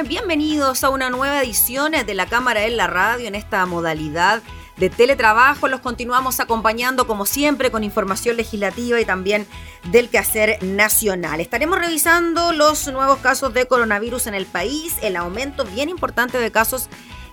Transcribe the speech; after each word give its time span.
Bienvenidos 0.00 0.82
a 0.82 0.90
una 0.90 1.10
nueva 1.10 1.42
edición 1.42 1.92
de 1.92 2.14
la 2.14 2.26
Cámara 2.26 2.64
en 2.64 2.76
la 2.76 2.86
Radio 2.88 3.28
en 3.28 3.36
esta 3.36 3.64
modalidad 3.66 4.42
de 4.76 4.90
teletrabajo. 4.90 5.68
Los 5.68 5.80
continuamos 5.80 6.40
acompañando 6.40 7.06
como 7.06 7.24
siempre 7.24 7.70
con 7.70 7.84
información 7.84 8.36
legislativa 8.36 9.00
y 9.00 9.04
también 9.04 9.46
del 9.92 10.08
quehacer 10.08 10.60
nacional. 10.62 11.40
Estaremos 11.40 11.78
revisando 11.78 12.52
los 12.52 12.88
nuevos 12.88 13.18
casos 13.18 13.54
de 13.54 13.66
coronavirus 13.66 14.26
en 14.26 14.34
el 14.34 14.46
país, 14.46 14.96
el 15.02 15.14
aumento 15.14 15.64
bien 15.66 15.88
importante 15.88 16.38
de 16.38 16.50
casos 16.50 16.88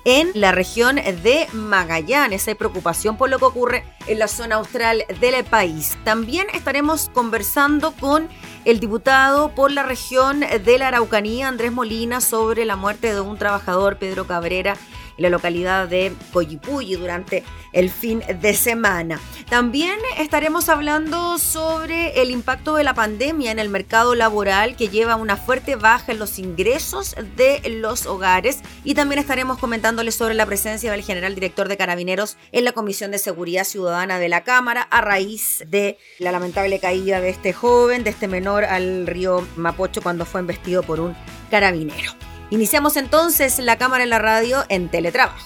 en 0.05 0.31
la 0.34 0.52
región 0.52 0.95
de 0.95 1.48
Magallanes. 1.53 2.48
Hay 2.48 2.55
preocupación 2.55 3.17
por 3.17 3.30
lo 3.30 3.40
que 3.40 3.45
ocurre 3.45 3.84
en 4.07 4.20
la 4.20 4.27
zona 4.27 4.55
austral 4.55 5.03
del 5.20 5.44
país. 5.45 5.98
También 6.03 6.48
estaremos 6.53 7.09
conversando 7.13 7.91
con 7.91 8.27
el 8.66 8.80
diputado 8.80 9.54
por 9.55 9.71
la 9.71 9.84
región 9.84 10.41
de 10.41 10.77
la 10.77 10.90
Araucanía, 10.90 11.48
Andrés 11.48 11.71
Molina, 11.71 12.21
sobre 12.21 12.66
la 12.66 12.76
muerte 12.76 13.13
de 13.13 13.21
un 13.21 13.37
trabajador, 13.37 13.98
Pedro 13.98 14.27
Cabrera, 14.27 14.76
la 15.20 15.29
localidad 15.29 15.87
de 15.87 16.13
Coyipulli 16.34 16.95
durante 16.95 17.43
el 17.73 17.89
fin 17.89 18.23
de 18.41 18.53
semana. 18.53 19.20
También 19.49 19.99
estaremos 20.17 20.70
hablando 20.70 21.37
sobre 21.37 22.21
el 22.21 22.31
impacto 22.31 22.75
de 22.75 22.84
la 22.84 22.93
pandemia 22.93 23.51
en 23.51 23.59
el 23.59 23.70
mercado 23.70 24.15
laboral 24.15 24.75
que 24.75 24.90
lleva 24.90 25.15
una 25.15 25.37
fuerte 25.37 25.75
baja 25.75 26.12
en 26.12 26.20
los 26.20 26.40
ingresos 26.40 27.15
de 27.35 27.62
los 27.70 28.05
hogares 28.05 28.59
y 28.84 28.95
también 28.95 29.20
estaremos 29.20 29.57
comentándoles 29.57 30.15
sobre 30.15 30.34
la 30.34 30.45
presencia 30.45 30.91
del 30.91 31.03
general 31.03 31.35
director 31.35 31.67
de 31.67 31.77
Carabineros 31.77 32.37
en 32.51 32.63
la 32.63 32.71
Comisión 32.71 33.12
de 33.12 33.17
Seguridad 33.17 33.63
Ciudadana 33.63 34.20
de 34.20 34.29
la 34.29 34.43
Cámara 34.43 34.81
a 34.81 35.01
raíz 35.01 35.63
de 35.67 35.97
la 36.20 36.31
lamentable 36.31 36.79
caída 36.79 37.21
de 37.21 37.29
este 37.29 37.53
joven, 37.53 38.03
de 38.03 38.09
este 38.12 38.27
menor 38.27 38.65
al 38.65 39.07
río 39.07 39.45
Mapocho 39.55 40.01
cuando 40.01 40.25
fue 40.25 40.41
embestido 40.41 40.84
por 40.84 40.99
un 40.99 41.15
carabinero. 41.49 42.29
Iniciamos 42.50 42.98
entonces 42.98 43.60
la 43.60 43.78
cámara 43.78 44.04
en 44.04 44.10
la 44.10 44.20
radio 44.20 44.66
en 44.70 44.90
teletrabajo. 44.90 45.38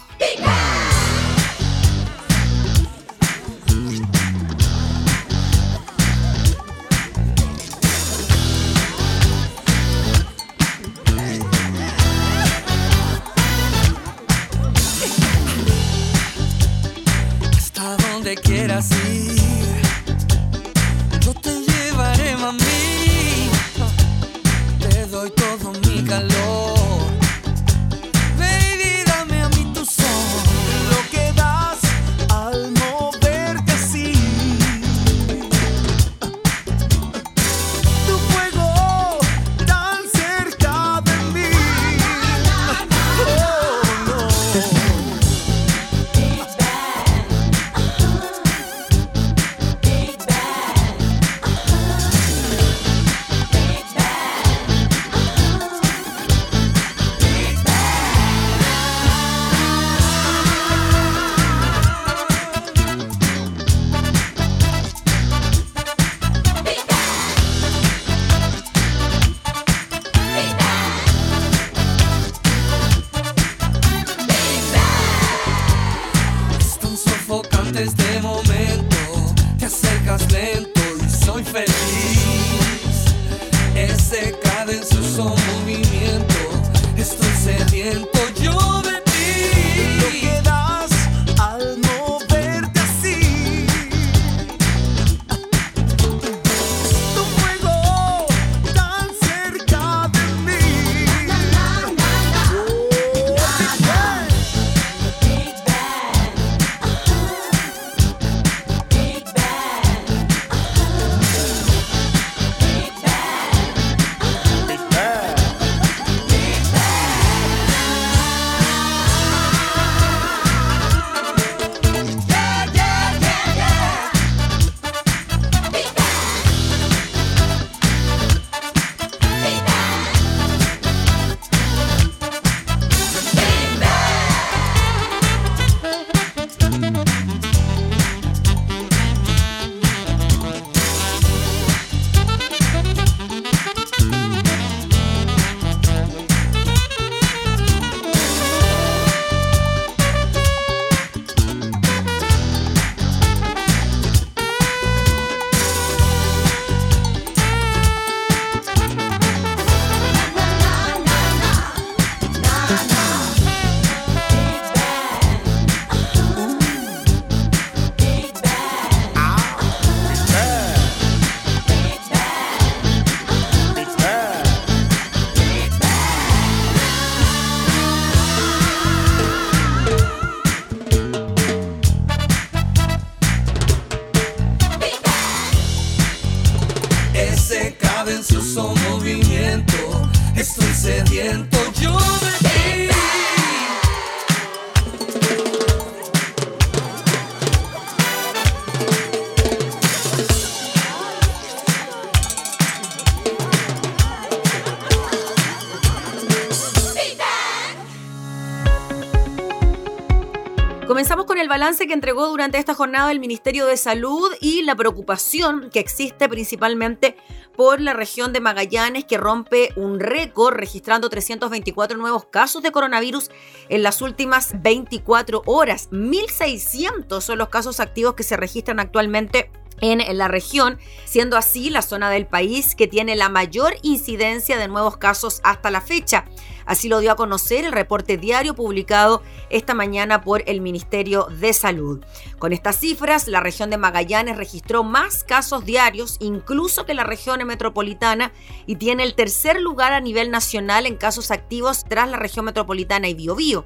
Balance 211.63 211.87
que 211.87 211.93
entregó 211.93 212.27
durante 212.27 212.57
esta 212.57 212.73
jornada 212.73 213.09
el 213.09 213.21
Ministerio 213.21 213.65
de 213.65 213.77
Salud 213.77 214.33
y 214.41 214.63
la 214.63 214.75
preocupación 214.75 215.69
que 215.69 215.79
existe 215.79 216.27
principalmente 216.27 217.15
por 217.55 217.79
la 217.79 217.93
región 217.93 218.33
de 218.33 218.41
Magallanes 218.41 219.05
que 219.05 219.17
rompe 219.17 219.69
un 219.77 220.01
récord 220.01 220.55
registrando 220.55 221.09
324 221.09 221.97
nuevos 221.97 222.25
casos 222.25 222.63
de 222.63 222.73
coronavirus 222.73 223.31
en 223.69 223.81
las 223.81 224.01
últimas 224.01 224.61
24 224.61 225.43
horas. 225.45 225.89
1.600 225.91 227.21
son 227.21 227.37
los 227.37 227.47
casos 227.47 227.79
activos 227.79 228.15
que 228.15 228.23
se 228.23 228.35
registran 228.35 228.81
actualmente 228.81 229.49
en 229.79 230.17
la 230.17 230.27
región, 230.27 230.77
siendo 231.05 231.37
así 231.37 231.69
la 231.69 231.81
zona 231.81 232.09
del 232.09 232.25
país 232.25 232.75
que 232.75 232.87
tiene 232.87 233.15
la 233.15 233.29
mayor 233.29 233.75
incidencia 233.83 234.57
de 234.57 234.67
nuevos 234.67 234.97
casos 234.97 235.39
hasta 235.43 235.71
la 235.71 235.79
fecha. 235.79 236.25
Así 236.65 236.89
lo 236.89 236.99
dio 236.99 237.11
a 237.11 237.15
conocer 237.15 237.65
el 237.65 237.71
reporte 237.71 238.17
diario 238.17 238.55
publicado 238.55 239.21
esta 239.49 239.73
mañana 239.73 240.21
por 240.21 240.43
el 240.47 240.61
Ministerio 240.61 241.27
de 241.39 241.53
Salud. 241.53 242.03
Con 242.39 242.53
estas 242.53 242.79
cifras, 242.79 243.27
la 243.27 243.39
región 243.39 243.69
de 243.69 243.77
Magallanes 243.77 244.37
registró 244.37 244.83
más 244.83 245.23
casos 245.23 245.65
diarios 245.65 246.17
incluso 246.19 246.85
que 246.85 246.93
la 246.93 247.03
región 247.03 247.45
metropolitana 247.45 248.31
y 248.65 248.75
tiene 248.75 249.03
el 249.03 249.15
tercer 249.15 249.59
lugar 249.59 249.93
a 249.93 249.99
nivel 249.99 250.31
nacional 250.31 250.85
en 250.85 250.95
casos 250.95 251.31
activos 251.31 251.83
tras 251.87 252.09
la 252.09 252.17
región 252.17 252.45
metropolitana 252.45 253.07
y 253.07 253.13
Biobío. 253.13 253.65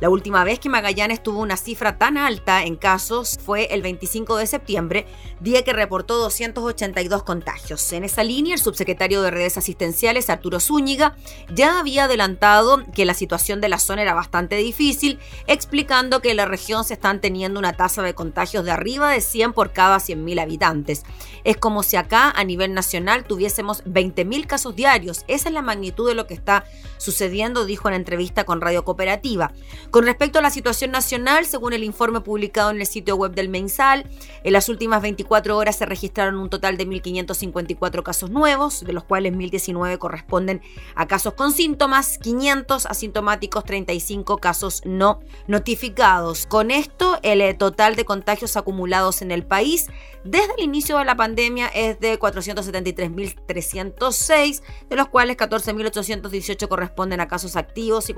La 0.00 0.10
última 0.10 0.42
vez 0.42 0.58
que 0.58 0.68
Magallanes 0.68 1.22
tuvo 1.22 1.40
una 1.40 1.56
cifra 1.56 1.98
tan 1.98 2.18
alta 2.18 2.64
en 2.64 2.76
casos 2.76 3.38
fue 3.44 3.66
el 3.66 3.80
25 3.80 4.36
de 4.36 4.46
septiembre, 4.46 5.06
día 5.40 5.62
que 5.62 5.72
reportó 5.72 6.18
282 6.18 7.22
contagios. 7.22 7.92
En 7.92 8.02
esa 8.02 8.24
línea, 8.24 8.54
el 8.54 8.60
subsecretario 8.60 9.22
de 9.22 9.30
redes 9.30 9.56
asistenciales, 9.56 10.30
Arturo 10.30 10.58
Zúñiga, 10.58 11.16
ya 11.54 11.78
había 11.78 12.04
adelantado 12.04 12.82
que 12.92 13.04
la 13.04 13.14
situación 13.14 13.60
de 13.60 13.68
la 13.68 13.78
zona 13.78 14.02
era 14.02 14.14
bastante 14.14 14.56
difícil, 14.56 15.20
explicando 15.46 16.20
que 16.20 16.32
en 16.32 16.38
la 16.38 16.46
región 16.46 16.84
se 16.84 16.94
están 16.94 17.20
teniendo 17.20 17.60
una 17.60 17.74
tasa 17.74 18.02
de 18.02 18.14
contagios 18.14 18.64
de 18.64 18.72
arriba 18.72 19.10
de 19.10 19.20
100 19.20 19.52
por 19.52 19.72
cada 19.72 19.98
100.000 19.98 20.42
habitantes. 20.42 21.04
Es 21.44 21.56
como 21.56 21.82
si 21.82 21.96
acá 21.96 22.30
a 22.34 22.42
nivel 22.42 22.74
nacional 22.74 23.24
tuviésemos 23.24 23.84
20.000 23.84 24.46
casos 24.46 24.74
diarios. 24.74 25.24
Esa 25.28 25.48
es 25.48 25.54
la 25.54 25.62
magnitud 25.62 26.08
de 26.08 26.14
lo 26.14 26.26
que 26.26 26.34
está 26.34 26.64
sucediendo, 26.98 27.64
dijo 27.64 27.88
en 27.88 27.94
entrevista 27.94 28.44
con 28.44 28.60
Radio 28.60 28.84
Cooperativa. 28.84 29.52
Con 29.90 30.04
respecto 30.04 30.38
a 30.38 30.42
la 30.42 30.50
situación 30.50 30.90
nacional, 30.90 31.46
según 31.46 31.72
el 31.72 31.84
informe 31.84 32.20
publicado 32.20 32.70
en 32.70 32.80
el 32.80 32.86
sitio 32.86 33.16
web 33.16 33.32
del 33.32 33.48
Mensal, 33.48 34.08
en 34.42 34.52
las 34.52 34.68
últimas 34.68 35.02
24 35.02 35.56
horas 35.56 35.76
se 35.76 35.86
registraron 35.86 36.38
un 36.38 36.50
total 36.50 36.76
de 36.76 36.86
1.554 36.86 38.02
casos 38.02 38.30
nuevos, 38.30 38.84
de 38.84 38.92
los 38.92 39.04
cuales 39.04 39.32
1.019 39.32 39.98
corresponden 39.98 40.62
a 40.94 41.06
casos 41.06 41.34
con 41.34 41.52
síntomas, 41.52 42.18
500 42.18 42.86
asintomáticos, 42.86 43.64
35 43.64 44.38
casos 44.38 44.82
no 44.84 45.20
notificados. 45.46 46.46
Con 46.46 46.70
esto, 46.70 47.18
el 47.22 47.40
eh, 47.40 47.54
total 47.54 47.96
de 47.96 48.04
contagios 48.04 48.56
acumulados 48.56 49.22
en 49.22 49.30
el 49.30 49.44
país 49.44 49.88
desde 50.24 50.52
el 50.56 50.64
inicio 50.64 50.98
de 50.98 51.04
la 51.04 51.16
pandemia 51.16 51.68
es 51.68 52.00
de 52.00 52.18
473.306, 52.18 54.62
de 54.88 54.96
los 54.96 55.08
cuales 55.08 55.36
14.818 55.36 56.66
corresponden 56.66 57.20
a 57.20 57.28
casos 57.28 57.56
activos 57.56 58.08
y 58.08 58.14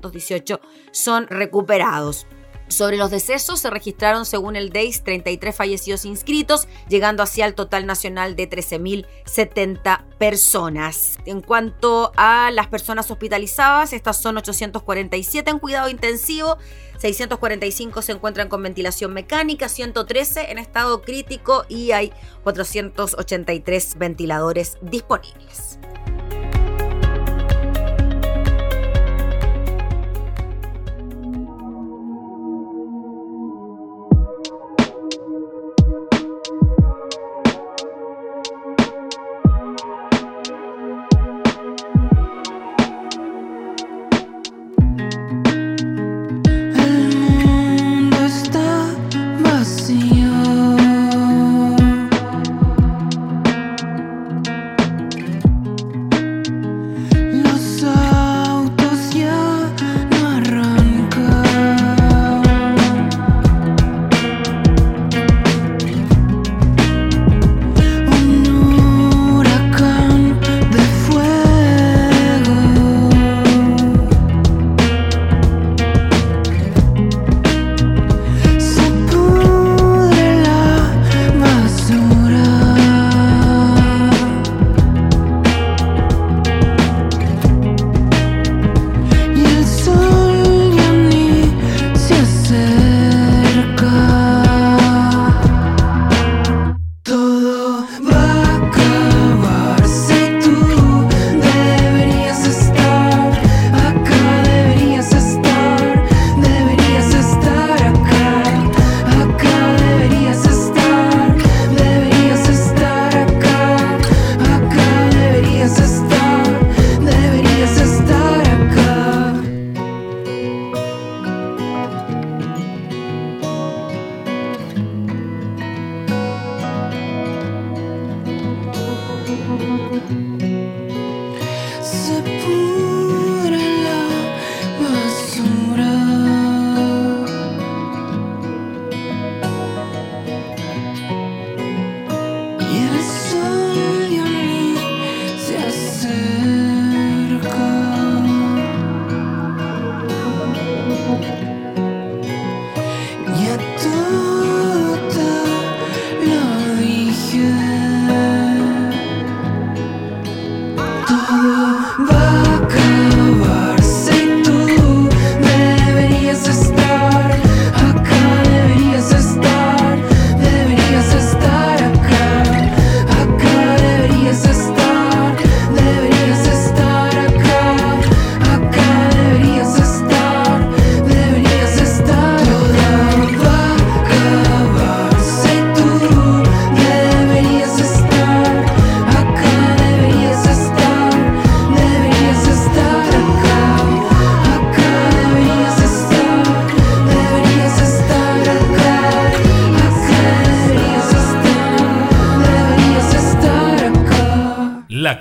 445.418 0.00 0.60
son 0.90 1.26
recuperados. 1.28 2.26
Sobre 2.72 2.96
los 2.96 3.10
decesos 3.10 3.60
se 3.60 3.68
registraron, 3.68 4.24
según 4.24 4.56
el 4.56 4.70
DEIS, 4.70 5.04
33 5.04 5.54
fallecidos 5.54 6.06
inscritos, 6.06 6.68
llegando 6.88 7.22
así 7.22 7.42
al 7.42 7.54
total 7.54 7.84
nacional 7.84 8.34
de 8.34 8.48
13.070 8.48 10.06
personas. 10.16 11.18
En 11.26 11.42
cuanto 11.42 12.12
a 12.16 12.50
las 12.50 12.68
personas 12.68 13.10
hospitalizadas, 13.10 13.92
estas 13.92 14.16
son 14.16 14.38
847 14.38 15.50
en 15.50 15.58
cuidado 15.58 15.90
intensivo, 15.90 16.56
645 16.96 18.00
se 18.00 18.12
encuentran 18.12 18.48
con 18.48 18.62
ventilación 18.62 19.12
mecánica, 19.12 19.68
113 19.68 20.50
en 20.50 20.58
estado 20.58 21.02
crítico 21.02 21.66
y 21.68 21.92
hay 21.92 22.10
483 22.42 23.98
ventiladores 23.98 24.78
disponibles. 24.80 25.78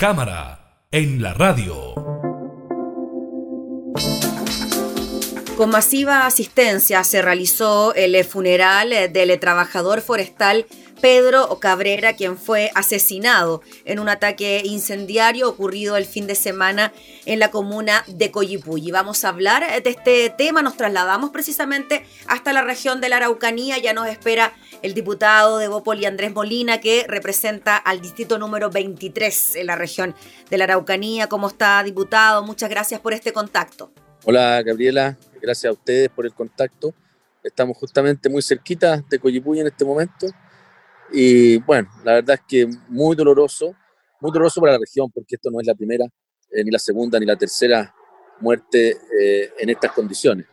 Cámara, 0.02 0.88
en 0.90 1.22
la 1.22 1.36
radio. 1.36 1.94
Con 5.56 5.70
masiva 5.70 6.26
asistencia 6.26 7.04
se 7.04 7.22
realizó 7.22 7.94
el 7.94 8.26
funeral 8.26 8.90
del 9.14 9.40
trabajador 9.40 10.02
forestal 10.02 10.66
Pedro 11.02 11.60
Cabrera, 11.60 12.14
quien 12.14 12.38
fue 12.38 12.72
asesinado 12.74 13.62
en 13.86 14.00
un 14.00 14.10
ataque 14.10 14.64
incendiario 14.66 15.50
ocurrido 15.50 15.98
el 15.98 16.06
fin 16.06 16.26
de 16.26 16.34
semana 16.34 16.94
en 17.26 17.38
la 17.38 17.52
comuna 17.52 18.04
de 18.08 18.32
Coyipulli. 18.32 18.90
Vamos 18.90 19.24
a 19.24 19.30
hablar 19.30 19.84
de 19.84 19.90
este 19.90 20.32
tema, 20.32 20.64
nos 20.64 20.78
trasladamos 20.78 21.32
precisamente 21.32 22.06
hasta 22.26 22.54
la 22.54 22.64
región 22.64 23.02
de 23.02 23.10
la 23.10 23.18
Araucanía, 23.18 23.78
ya 23.78 23.94
nos 23.94 24.08
espera 24.08 24.54
el 24.82 24.94
diputado 24.94 25.58
de 25.58 25.68
Bópoli 25.68 26.06
Andrés 26.06 26.34
Molina, 26.34 26.80
que 26.80 27.06
representa 27.08 27.78
al 27.78 28.02
distrito 28.02 28.38
número 28.38 28.70
23 28.70 29.58
en 29.58 29.68
la 29.68 29.76
región 29.76 30.16
de 30.50 30.58
la 30.58 30.64
Araucanía. 30.66 31.28
¿Cómo 31.28 31.48
está, 31.48 31.84
diputado? 31.84 32.44
Muchas 32.44 32.70
gracias 32.70 33.00
por 33.00 33.14
este 33.14 33.32
contacto. 33.32 33.92
Hola, 34.26 34.62
Gabriela. 34.64 35.18
Gracias 35.42 35.70
a 35.70 35.74
ustedes 35.74 36.10
por 36.10 36.26
el 36.26 36.34
contacto. 36.34 36.94
Estamos 37.44 37.78
justamente 37.78 38.30
muy 38.30 38.42
cerquita 38.42 39.04
de 39.10 39.20
Coyipulli 39.20 39.62
en 39.62 39.68
este 39.68 39.84
momento 39.84 40.28
y 41.12 41.58
bueno, 41.60 41.90
la 42.04 42.14
verdad 42.14 42.36
es 42.36 42.42
que 42.48 42.70
muy 42.88 43.16
doloroso, 43.16 43.76
muy 44.22 44.32
doloroso 44.32 44.62
para 44.62 44.74
la 44.74 44.80
región, 44.80 45.12
porque 45.12 45.36
esto 45.36 45.50
no 45.52 45.60
es 45.60 45.68
la 45.68 45.76
primera, 45.76 46.06
eh, 46.52 46.64
ni 46.64 46.72
la 46.72 46.80
segunda, 46.80 47.20
ni 47.20 47.26
la 47.26 47.36
tercera 47.36 47.94
muerte 48.40 48.98
eh, 49.20 49.52
en 49.60 49.70
estas 49.70 49.92
condiciones. 49.92 50.46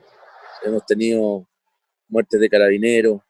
Hemos 0.64 0.84
tenido 0.84 1.48
muertes 2.08 2.40
de 2.40 2.48
carabineros, 2.48 3.20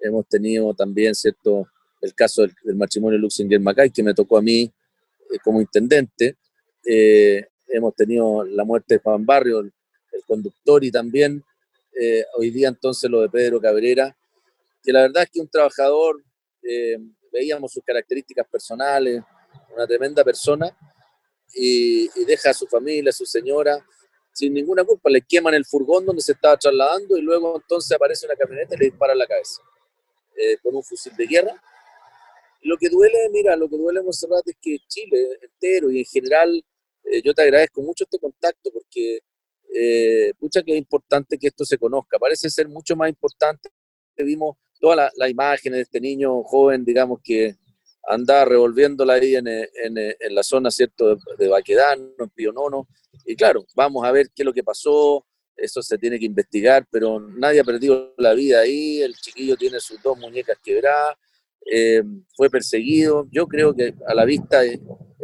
hemos 0.00 0.26
tenido 0.28 0.74
también, 0.74 1.14
¿cierto?, 1.14 1.68
el 2.00 2.14
caso 2.14 2.42
del, 2.42 2.76
matrimonio 2.76 3.18
Luxinger 3.18 3.60
Macay, 3.60 3.90
que 3.90 4.02
me 4.02 4.14
tocó 4.14 4.38
a 4.38 4.42
mí 4.42 4.62
eh, 4.62 5.38
como 5.42 5.60
intendente. 5.60 6.36
hemos 6.84 7.94
tenido 7.94 8.44
la 8.44 8.64
muerte 8.64 8.94
de 8.94 9.00
Juan 9.00 9.26
Barrio, 9.26 9.60
el, 9.60 9.72
conductor, 10.26 10.84
y 10.84 10.90
también 10.90 11.42
hoy 12.36 12.50
día 12.50 12.68
entonces 12.68 13.10
lo 13.10 13.22
de 13.22 13.28
Pedro 13.30 13.60
Cabrera, 13.60 14.14
que 14.82 14.92
la 14.92 15.02
verdad 15.02 15.24
es 15.24 15.30
que 15.30 15.40
un 15.40 15.48
trabajador 15.48 16.22
eh, 16.62 16.98
veíamos 17.32 17.72
sus 17.72 17.82
características 17.84 18.46
personales, 18.48 19.22
una 19.74 19.86
tremenda 19.86 20.24
persona, 20.24 20.76
y, 21.54 22.08
deja 22.24 22.50
a 22.50 22.54
su 22.54 22.66
familia, 22.66 23.10
a 23.10 23.12
su 23.12 23.24
señora, 23.24 23.84
sin 24.32 24.52
ninguna 24.52 24.84
culpa. 24.84 25.10
Le 25.10 25.22
queman 25.22 25.54
el 25.54 25.64
furgón 25.64 26.04
donde 26.04 26.22
se 26.22 26.32
estaba 26.32 26.56
trasladando 26.56 27.16
y 27.16 27.22
luego 27.22 27.56
entonces 27.56 27.90
aparece 27.92 28.26
una 28.26 28.36
camioneta 28.36 28.74
y 28.74 28.78
le 28.78 28.84
dispara 28.86 29.12
en 29.12 29.18
la 29.18 29.26
cabeza 29.26 29.62
eh, 30.38 30.56
con 30.62 30.76
un 30.76 30.84
fusil 30.84 31.12
de 31.16 31.26
guerra. 31.26 31.62
lo 32.62 32.76
que 32.76 32.88
duele, 32.88 33.18
mira, 33.32 33.56
lo 33.56 33.68
que 33.68 33.76
duele, 33.76 34.02
Monserrat, 34.02 34.46
es 34.46 34.56
que 34.60 34.78
Chile 34.86 35.38
entero 35.42 35.90
y 35.90 36.00
en 36.00 36.04
general, 36.04 36.64
eh, 37.04 37.22
yo 37.24 37.34
te 37.34 37.42
agradezco 37.42 37.82
mucho 37.82 38.04
este 38.04 38.20
contacto 38.20 38.70
porque, 38.72 39.20
eh, 39.74 40.32
que 40.64 40.72
es 40.72 40.78
importante 40.78 41.38
que 41.38 41.48
esto 41.48 41.64
se 41.64 41.76
conozca. 41.76 42.18
Parece 42.18 42.50
ser 42.50 42.68
mucho 42.68 42.94
más 42.94 43.08
importante. 43.08 43.70
Vimos 44.16 44.56
todas 44.80 45.10
las 45.16 45.30
imágenes 45.30 45.78
de 45.78 45.82
este 45.82 46.00
niño 46.00 46.42
joven, 46.44 46.84
digamos, 46.84 47.20
que 47.22 47.56
anda 48.08 48.44
revolviéndola 48.44 49.14
ahí 49.14 49.34
en, 49.34 49.48
en, 49.48 49.68
en 49.98 50.34
la 50.34 50.42
zona, 50.42 50.70
¿cierto?, 50.70 51.16
de, 51.16 51.16
de, 51.36 51.48
Baquedano, 51.48 52.10
en 52.18 52.30
Pionono. 52.30 52.88
Y 53.24 53.34
claro, 53.36 53.66
vamos 53.74 54.04
a 54.04 54.12
ver 54.12 54.28
qué 54.34 54.42
es 54.42 54.46
lo 54.46 54.52
que 54.52 54.64
pasó, 54.64 55.26
eso 55.58 55.82
se 55.82 55.98
tiene 55.98 56.18
que 56.18 56.26
investigar, 56.26 56.86
pero 56.90 57.20
nadie 57.20 57.60
ha 57.60 57.64
perdido 57.64 58.14
la 58.16 58.32
vida 58.34 58.60
ahí, 58.60 59.02
el 59.02 59.14
chiquillo 59.14 59.56
tiene 59.56 59.80
sus 59.80 60.00
dos 60.02 60.16
muñecas 60.18 60.58
quebradas, 60.64 61.16
eh, 61.70 62.02
fue 62.34 62.48
perseguido. 62.48 63.26
Yo 63.30 63.46
creo 63.46 63.74
que 63.74 63.94
a 64.06 64.14
la 64.14 64.24
vista 64.24 64.64
es, 64.64 64.80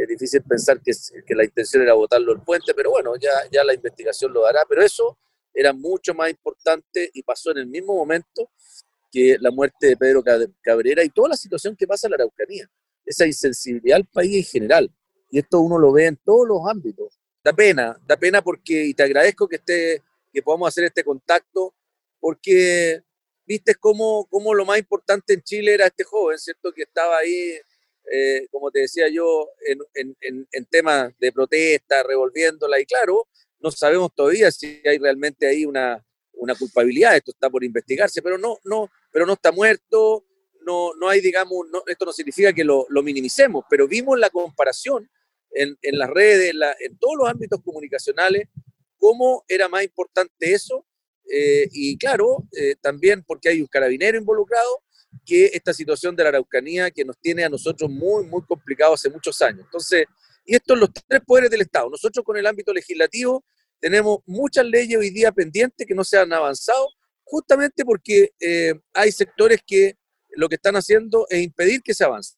difícil 0.08 0.42
pensar 0.42 0.80
que, 0.82 0.92
que 1.26 1.34
la 1.34 1.44
intención 1.44 1.82
era 1.82 1.94
botarlo 1.94 2.32
al 2.32 2.42
puente, 2.42 2.74
pero 2.74 2.90
bueno, 2.90 3.14
ya, 3.16 3.30
ya 3.50 3.64
la 3.64 3.72
investigación 3.72 4.32
lo 4.32 4.42
dará. 4.42 4.60
Pero 4.68 4.82
eso 4.82 5.16
era 5.54 5.72
mucho 5.72 6.12
más 6.14 6.30
importante 6.30 7.10
y 7.14 7.22
pasó 7.22 7.52
en 7.52 7.58
el 7.58 7.66
mismo 7.66 7.94
momento 7.94 8.50
que 9.10 9.36
la 9.40 9.50
muerte 9.50 9.88
de 9.88 9.96
Pedro 9.96 10.22
Cabrera 10.60 11.04
y 11.04 11.08
toda 11.08 11.30
la 11.30 11.36
situación 11.36 11.76
que 11.76 11.86
pasa 11.86 12.06
en 12.06 12.10
la 12.10 12.16
Araucanía, 12.16 12.68
esa 13.06 13.26
insensibilidad 13.26 13.96
al 13.96 14.04
país 14.04 14.36
en 14.36 14.44
general. 14.44 14.90
Y 15.30 15.38
esto 15.38 15.60
uno 15.60 15.78
lo 15.78 15.92
ve 15.92 16.06
en 16.06 16.16
todos 16.16 16.46
los 16.46 16.60
ámbitos. 16.68 17.18
Da 17.42 17.52
pena, 17.52 17.96
da 18.06 18.16
pena 18.16 18.42
porque, 18.42 18.86
y 18.86 18.94
te 18.94 19.04
agradezco 19.04 19.48
que, 19.48 19.56
esté, 19.56 20.02
que 20.34 20.42
podamos 20.42 20.68
hacer 20.68 20.84
este 20.84 21.04
contacto, 21.04 21.74
porque 22.20 23.02
viste 23.46 23.74
cómo, 23.76 24.26
cómo 24.28 24.52
lo 24.52 24.66
más 24.66 24.78
importante 24.78 25.34
en 25.34 25.42
Chile 25.42 25.74
era 25.74 25.86
este 25.86 26.04
joven, 26.04 26.38
¿cierto? 26.38 26.72
Que 26.72 26.82
estaba 26.82 27.16
ahí, 27.18 27.58
eh, 28.12 28.46
como 28.50 28.70
te 28.70 28.80
decía 28.80 29.08
yo, 29.08 29.48
en, 29.66 30.14
en, 30.20 30.48
en 30.50 30.64
temas 30.66 31.12
de 31.18 31.32
protesta, 31.32 32.02
revolviéndola, 32.02 32.80
y 32.80 32.84
claro, 32.84 33.28
no 33.60 33.70
sabemos 33.70 34.14
todavía 34.14 34.50
si 34.50 34.82
hay 34.86 34.98
realmente 34.98 35.46
ahí 35.46 35.64
una, 35.64 36.04
una 36.34 36.54
culpabilidad, 36.54 37.16
esto 37.16 37.30
está 37.30 37.48
por 37.48 37.64
investigarse, 37.64 38.22
pero 38.22 38.38
no, 38.38 38.58
no, 38.64 38.90
pero 39.10 39.26
no 39.26 39.34
está 39.34 39.52
muerto, 39.52 40.26
no, 40.66 40.92
no 40.94 41.08
hay, 41.08 41.20
digamos, 41.20 41.66
esto 41.86 42.04
no 42.04 42.12
significa 42.12 42.52
que 42.52 42.64
lo, 42.64 42.86
lo, 42.88 43.02
minimicemos, 43.02 43.64
pero 43.68 43.86
vimos 43.86 44.18
la 44.18 44.30
comparación 44.30 45.08
en, 45.52 45.78
en 45.82 45.98
las 45.98 46.10
redes, 46.10 46.50
en, 46.50 46.58
la, 46.58 46.74
en, 46.80 46.98
todos 46.98 47.16
los 47.18 47.28
ámbitos 47.28 47.60
comunicacionales, 47.62 48.48
cómo 49.04 49.44
era 49.48 49.68
más 49.68 49.84
importante 49.84 50.54
eso, 50.54 50.86
eh, 51.30 51.68
y 51.72 51.98
claro, 51.98 52.48
eh, 52.56 52.74
también 52.80 53.22
porque 53.22 53.50
hay 53.50 53.60
un 53.60 53.66
carabinero 53.66 54.16
involucrado, 54.16 54.82
que 55.26 55.50
esta 55.52 55.74
situación 55.74 56.16
de 56.16 56.22
la 56.22 56.30
Araucanía 56.30 56.90
que 56.90 57.04
nos 57.04 57.18
tiene 57.20 57.44
a 57.44 57.50
nosotros 57.50 57.90
muy, 57.90 58.24
muy 58.24 58.40
complicado 58.46 58.94
hace 58.94 59.10
muchos 59.10 59.42
años. 59.42 59.60
Entonces, 59.66 60.06
y 60.46 60.54
esto 60.54 60.72
en 60.72 60.80
los 60.80 60.88
tres 61.06 61.20
poderes 61.20 61.50
del 61.50 61.60
Estado. 61.60 61.90
Nosotros 61.90 62.24
con 62.24 62.38
el 62.38 62.46
ámbito 62.46 62.72
legislativo 62.72 63.44
tenemos 63.78 64.20
muchas 64.24 64.64
leyes 64.64 64.98
hoy 64.98 65.10
día 65.10 65.30
pendientes 65.32 65.86
que 65.86 65.94
no 65.94 66.02
se 66.02 66.16
han 66.16 66.32
avanzado, 66.32 66.88
justamente 67.24 67.84
porque 67.84 68.30
eh, 68.40 68.72
hay 68.94 69.12
sectores 69.12 69.60
que 69.66 69.98
lo 70.30 70.48
que 70.48 70.54
están 70.54 70.76
haciendo 70.76 71.26
es 71.28 71.42
impedir 71.42 71.82
que 71.82 71.92
se 71.92 72.04
avance. 72.04 72.36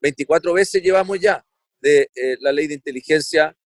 24 0.00 0.52
veces 0.52 0.80
llevamos 0.80 1.18
ya 1.18 1.44
de 1.80 2.08
la 2.38 2.52
ley 2.52 2.68
de 2.68 2.74
inteligencia 2.74 3.56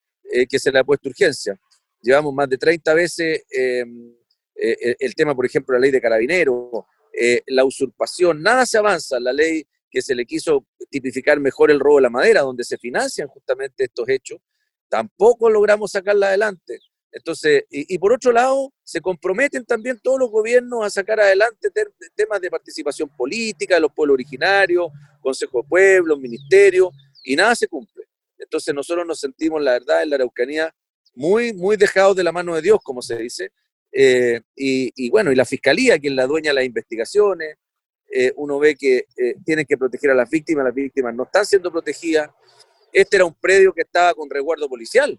que 0.49 0.59
se 0.59 0.73
le 0.73 0.79
ha 0.79 0.85
puesto 0.85 1.11
urgencia. 1.11 1.61
Llevamos 2.03 2.35
más 2.35 2.49
de 2.49 2.59
30 2.59 2.95
veces 2.95 3.45
em, 3.51 4.15
eh, 4.55 4.97
el 4.99 5.15
tema, 5.15 5.35
por 5.35 5.47
ejemplo, 5.47 5.75
la 5.75 5.81
ley 5.81 5.91
de 5.91 6.01
carabineros, 6.01 6.85
la 7.47 7.65
usurpación, 7.65 8.43
nada 8.43 8.65
se 8.65 8.79
avanza. 8.79 9.21
La 9.21 9.33
ley 9.33 9.67
que 9.91 10.01
se 10.01 10.15
le 10.15 10.25
quiso 10.25 10.67
tipificar 10.89 11.41
mejor 11.41 11.71
el 11.71 11.81
robo 11.81 11.97
de 11.97 12.03
la 12.03 12.11
madera, 12.11 12.43
donde 12.43 12.65
se 12.65 12.79
financian 12.79 13.29
justamente 13.29 13.85
estos 13.85 14.09
hechos, 14.09 14.39
tampoco 14.89 15.51
logramos 15.51 15.91
sacarla 15.91 16.29
adelante. 16.29 16.79
Entonces, 17.13 17.65
y, 17.71 17.93
y, 17.93 17.99
por 17.99 18.13
otro 18.13 18.31
lado, 18.31 18.73
se 18.85 19.01
comprometen 19.01 19.65
también 19.65 19.99
todos 20.01 20.19
los 20.21 20.31
gobiernos 20.31 20.85
a 20.85 20.91
sacar 20.91 21.19
adelante 21.21 21.71
temas 22.15 22.41
de 22.41 22.51
participación 22.51 23.09
política 23.17 23.75
de 23.75 23.81
los 23.81 23.93
pueblos 23.93 24.15
originarios, 24.15 24.93
Consejo 25.21 25.63
de 25.63 25.69
Pueblos, 25.69 26.21
Ministerio, 26.21 26.93
y 27.25 27.35
nada 27.35 27.55
se 27.55 27.67
cumple. 27.67 28.05
Entonces 28.39 28.75
nosotros 28.75 29.07
nos 29.07 29.19
sentimos, 29.19 29.61
la 29.61 29.73
verdad, 29.73 30.03
en 30.03 30.11
la 30.11 30.17
Araucanía 30.17 30.75
muy, 31.15 31.53
muy 31.53 31.77
dejados 31.77 32.17
de 32.17 32.25
la 32.25 32.33
mano 32.33 32.55
de 32.55 32.63
Dios, 32.63 32.79
como 32.83 33.03
se 33.03 33.17
dice, 33.17 33.53
eh, 33.93 34.41
y, 34.55 34.93
y, 34.95 35.11
bueno, 35.11 35.33
y 35.33 35.35
la 35.35 35.45
Fiscalía, 35.45 35.99
quien 35.99 36.17
la 36.17 36.27
dueña 36.27 36.51
de 36.51 36.55
las 36.55 36.65
investigaciones, 36.65 37.57
eh, 38.13 38.33
uno 38.37 38.59
ve 38.59 38.75
que 38.77 39.07
eh, 39.17 39.37
tienen 39.45 39.65
que 39.67 39.77
proteger 39.79 40.11
a 40.11 40.15
las 40.15 40.29
víctimas, 40.29 40.65
las 40.65 40.75
víctimas 40.75 41.15
no 41.15 41.25
están 41.25 41.47
siendo 41.47 41.71
protegidas. 41.71 42.31
Este 42.93 43.17
era 43.17 43.25
un 43.25 43.35
predio 43.35 43.73
que 43.73 43.83
estaba 43.83 44.15
con 44.15 44.29
resguardo 44.29 44.69
policial, 44.69 45.19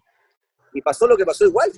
y 0.74 0.80
pasó 0.82 1.06
lo 1.06 1.16
que 1.16 1.24
pasó 1.24 1.44
igual. 1.44 1.70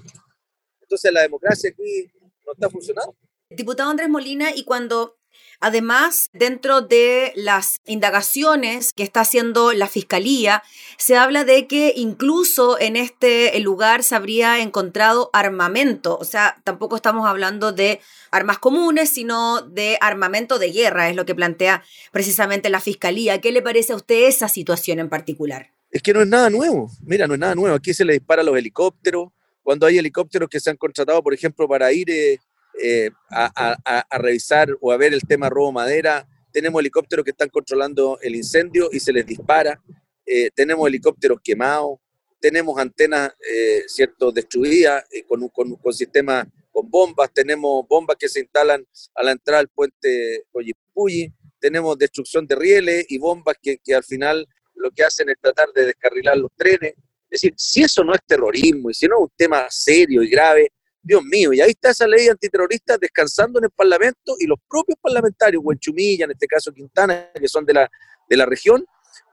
Entonces 0.81 1.13
la 1.13 1.23
democracia 1.23 1.71
aquí 1.71 2.11
no 2.45 2.53
está 2.53 2.69
funcionando. 2.69 3.17
Diputado 3.49 3.91
Andrés 3.91 4.09
Molina, 4.09 4.55
y 4.55 4.65
cuando 4.65 5.19
Además, 5.61 6.31
dentro 6.33 6.81
de 6.81 7.33
las 7.37 7.81
indagaciones 7.87 8.93
que 8.93 9.03
está 9.03 9.21
haciendo 9.21 9.73
la 9.73 9.89
Fiscalía, 9.89 10.63
se 10.99 11.17
habla 11.17 11.45
de 11.45 11.67
que 11.67 11.93
incluso 11.97 12.79
en 12.81 12.97
este 12.97 13.59
lugar 13.61 14.03
se 14.03 14.15
habría 14.15 14.61
encontrado 14.61 15.31
armamento. 15.33 16.17
O 16.19 16.25
sea, 16.25 16.57
tampoco 16.65 16.97
estamos 16.97 17.27
hablando 17.27 17.73
de 17.73 18.01
armas 18.31 18.59
comunes, 18.59 19.11
sino 19.11 19.63
de 19.63 19.99
armamento 20.01 20.59
de 20.59 20.73
guerra, 20.73 21.09
es 21.09 21.17
lo 21.17 21.25
que 21.25 21.35
plantea 21.35 21.83
precisamente 22.13 22.71
la 22.71 22.81
Fiscalía. 22.81 23.41
¿Qué 23.41 23.53
le 23.53 23.63
parece 23.63 23.93
a 23.93 23.97
usted 23.97 24.27
esa 24.27 24.49
situación 24.49 24.99
en 24.99 25.09
particular? 25.09 25.75
es 25.95 26.03
que 26.03 26.13
no 26.13 26.23
es 26.23 26.27
nada 26.27 26.51
nuevo. 26.51 26.91
Mira, 27.03 27.29
no 27.29 27.35
es 27.35 27.41
nada 27.41 27.55
nuevo. 27.55 27.77
Aquí 27.77 27.95
se 27.95 28.05
le 28.05 28.15
dispara 28.15 28.43
a 28.43 28.45
los 28.45 28.59
helicópteros. 28.59 29.29
Cuando 29.63 29.87
hay 29.87 29.97
helicópteros 29.97 30.49
que 30.49 30.59
se 30.59 30.69
han 30.69 30.77
contratado, 30.77 31.23
por 31.23 31.33
ejemplo, 31.33 31.69
para 31.69 31.93
ir 31.93 32.11
eh, 32.11 32.41
eh, 32.83 33.11
a, 33.31 33.77
a, 33.85 34.05
a, 34.11 34.19
revisar 34.19 34.69
o 34.81 34.93
a 34.93 34.97
ver 34.97 35.15
el 35.15 35.23
tema 35.23 35.49
robo 35.49 35.73
madera, 35.73 36.27
tenemos 36.55 36.81
helicópteros 36.81 37.25
que 37.25 37.33
están 37.33 37.49
controlando 37.49 38.19
el 38.23 38.37
incendio 38.37 38.89
y 38.93 39.01
se 39.01 39.13
les 39.13 39.27
dispara. 39.27 39.83
Eh, 40.25 40.51
tenemos 40.55 40.87
helicópteros 40.87 41.41
quemados. 41.43 41.99
Tenemos 42.41 42.79
antenas, 42.79 43.33
eh, 43.51 43.83
¿cierto?, 43.89 44.31
destruidas 44.31 45.05
eh, 45.11 45.25
con, 45.25 45.49
con, 45.49 45.75
con 45.75 45.93
sistemas 45.93 46.47
con 46.71 46.89
bombas. 46.89 47.33
Tenemos 47.33 47.85
bombas 47.89 48.17
que 48.17 48.29
se 48.29 48.39
instalan 48.39 48.87
a 49.17 49.25
la 49.25 49.33
entrada 49.33 49.63
del 49.63 49.69
puente 49.69 50.45
Coyipulli. 50.53 51.33
Tenemos 51.59 51.99
destrucción 51.99 52.47
de 52.47 52.55
rieles 52.55 53.07
y 53.09 53.19
bombas 53.19 53.57
que, 53.61 53.79
que 53.79 53.95
al 53.95 54.05
final 54.05 54.47
lo 54.75 54.91
que 54.93 55.03
hacen 55.03 55.31
es 55.31 55.37
tratar 55.41 55.73
de 55.75 55.87
descarrilar 55.87 56.37
los 56.37 56.53
trenes. 56.55 56.95
Es 57.31 57.41
decir, 57.41 57.55
si 57.57 57.83
eso 57.83 58.05
no 58.05 58.15
es 58.15 58.21
terrorismo 58.25 58.91
y 58.91 58.95
si 58.95 59.07
no 59.07 59.17
es 59.17 59.23
un 59.23 59.33
tema 59.37 59.67
serio 59.71 60.23
y 60.23 60.29
grave, 60.29 60.71
Dios 61.05 61.23
mío, 61.23 61.53
y 61.53 61.61
ahí 61.61 61.71
está 61.71 61.91
esa 61.91 62.07
ley 62.07 62.29
antiterrorista 62.29 62.97
descansando 62.97 63.59
en 63.59 63.67
el 63.67 63.71
Parlamento 63.71 64.37
y 64.39 64.47
los 64.47 64.59
propios 64.67 64.99
parlamentarios, 65.01 65.63
Huenchumilla, 65.63 66.25
en 66.25 66.31
este 66.31 66.47
caso 66.47 66.73
Quintana, 66.73 67.31
que 67.39 67.47
son 67.47 67.67
de 67.67 67.75
la, 67.75 67.91
de 68.29 68.37
la 68.37 68.47
región, 68.47 68.87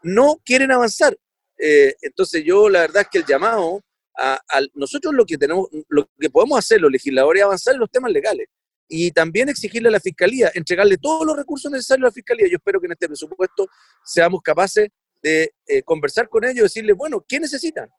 no 0.03 0.41
quieren 0.43 0.71
avanzar. 0.71 1.17
Eh, 1.57 1.95
entonces 2.01 2.43
yo 2.43 2.67
la 2.67 2.81
verdad 2.81 3.03
es 3.03 3.07
que 3.09 3.17
el 3.19 3.25
llamado 3.25 3.81
a, 4.17 4.39
nosotros 4.73 5.13
lo 5.13 5.25
que 5.25 5.37
tenemos, 5.37 5.69
lo 5.87 6.09
que 6.19 6.29
podemos 6.29 6.59
hacer 6.59 6.81
los 6.81 6.91
legisladores 6.91 7.39
es 7.39 7.45
avanzar 7.45 7.73
en 7.75 7.79
los 7.79 7.89
temas 7.89 8.11
legales 8.11 8.47
y 8.89 9.11
también 9.11 9.47
exigirle 9.47 9.87
a 9.87 9.93
la 9.93 10.01
fiscalía, 10.01 10.51
entregarle 10.53 10.97
todos 10.97 11.25
los 11.25 11.37
recursos 11.37 11.71
necesarios 11.71 12.03
a 12.03 12.09
la 12.09 12.13
fiscalía. 12.13 12.47
Yo 12.49 12.57
espero 12.57 12.81
que 12.81 12.87
en 12.87 12.91
este 12.91 13.07
presupuesto 13.07 13.67
seamos 14.03 14.41
capaces 14.41 14.89
de 15.23 15.53
eh, 15.65 15.81
conversar 15.83 16.27
con 16.27 16.43
ellos 16.43 16.57
y 16.57 16.63
decirles, 16.63 16.97
bueno, 16.97 17.23
¿qué 17.25 17.39
necesitan? 17.39 17.89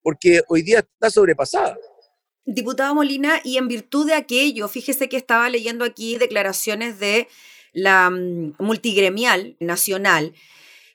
Porque 0.00 0.42
hoy 0.46 0.62
día 0.62 0.78
está 0.78 1.10
sobrepasada. 1.10 1.76
Diputado 2.46 2.94
Molina, 2.94 3.40
y 3.44 3.58
en 3.58 3.68
virtud 3.68 4.06
de 4.06 4.14
aquello, 4.14 4.68
fíjese 4.68 5.08
que 5.08 5.16
estaba 5.16 5.50
leyendo 5.50 5.84
aquí 5.84 6.16
declaraciones 6.16 6.98
de 6.98 7.28
la 7.72 8.08
mm, 8.08 8.54
multigremial 8.58 9.56
nacional 9.60 10.32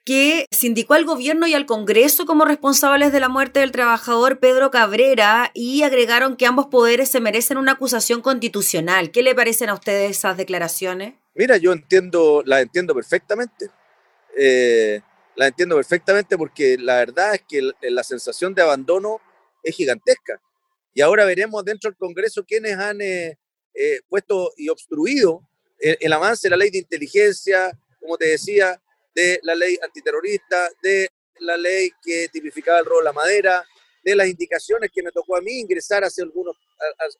que 0.03 0.48
sindicó 0.51 0.96
al 0.96 1.05
gobierno 1.05 1.46
y 1.46 1.53
al 1.53 1.65
Congreso 1.65 2.25
como 2.25 2.46
responsables 2.46 3.12
de 3.12 3.20
la 3.20 3.29
muerte 3.29 3.60
del 3.60 3.72
trabajador 3.72 4.39
Pedro 4.39 4.72
Cabrera 4.72 5.51
y 5.53 5.84
agregaron 5.84 6.38
que 6.38 6.48
ambos 6.48 6.67
poderes 6.67 7.10
se 7.10 7.20
merecen 7.20 7.58
una 7.58 7.74
acusación 7.74 8.22
constitucional. 8.22 9.12
¿Qué 9.12 9.22
le 9.22 9.36
parecen 9.36 9.70
a 9.70 9.75
ustedes 9.75 10.17
esas 10.17 10.38
declaraciones? 10.38 11.13
Mira, 11.36 11.58
yo 11.58 11.72
entiendo, 11.72 12.41
la 12.46 12.62
entiendo 12.62 12.96
perfectamente. 12.96 13.70
Eh, 14.38 15.01
la 15.36 15.48
entiendo 15.48 15.75
perfectamente 15.75 16.38
porque 16.38 16.77
la 16.79 16.96
verdad 16.96 17.36
es 17.36 17.43
que 17.48 17.72
la 17.81 18.03
sensación 18.03 18.55
de 18.55 18.63
abandono 18.63 19.22
es 19.63 19.75
gigantesca. 19.75 20.41
Y 20.93 21.01
ahora 21.01 21.25
veremos 21.25 21.63
dentro 21.63 21.89
del 21.89 21.98
Congreso 21.98 22.43
quiénes 22.45 22.77
han 22.77 23.01
eh, 23.01 23.38
eh, 23.74 24.01
puesto 24.10 24.51
y 24.57 24.69
obstruido 24.69 25.48
el, 25.79 26.13
avance 26.13 26.48
de 26.48 26.51
la 26.51 26.57
ley 26.57 26.69
de 26.69 26.79
inteligencia, 26.79 27.71
como 28.00 28.17
te 28.17 28.27
decía, 28.27 28.79
de 29.15 29.39
la 29.43 29.55
ley 29.55 29.77
antiterrorista, 29.81 30.69
de 30.83 31.10
la 31.39 31.57
ley 31.57 31.89
que 32.03 32.27
tipificaba 32.31 32.79
el 32.79 32.86
robo 32.86 33.00
de 33.00 33.05
la 33.05 33.13
madera, 33.13 33.65
de 34.03 34.15
las 34.15 34.27
indicaciones 34.27 34.91
que 34.93 35.01
me 35.01 35.12
tocó 35.12 35.36
a 35.36 35.41
mí 35.41 35.60
ingresar 35.60 36.03
hace 36.03 36.21
algunos, 36.21 36.55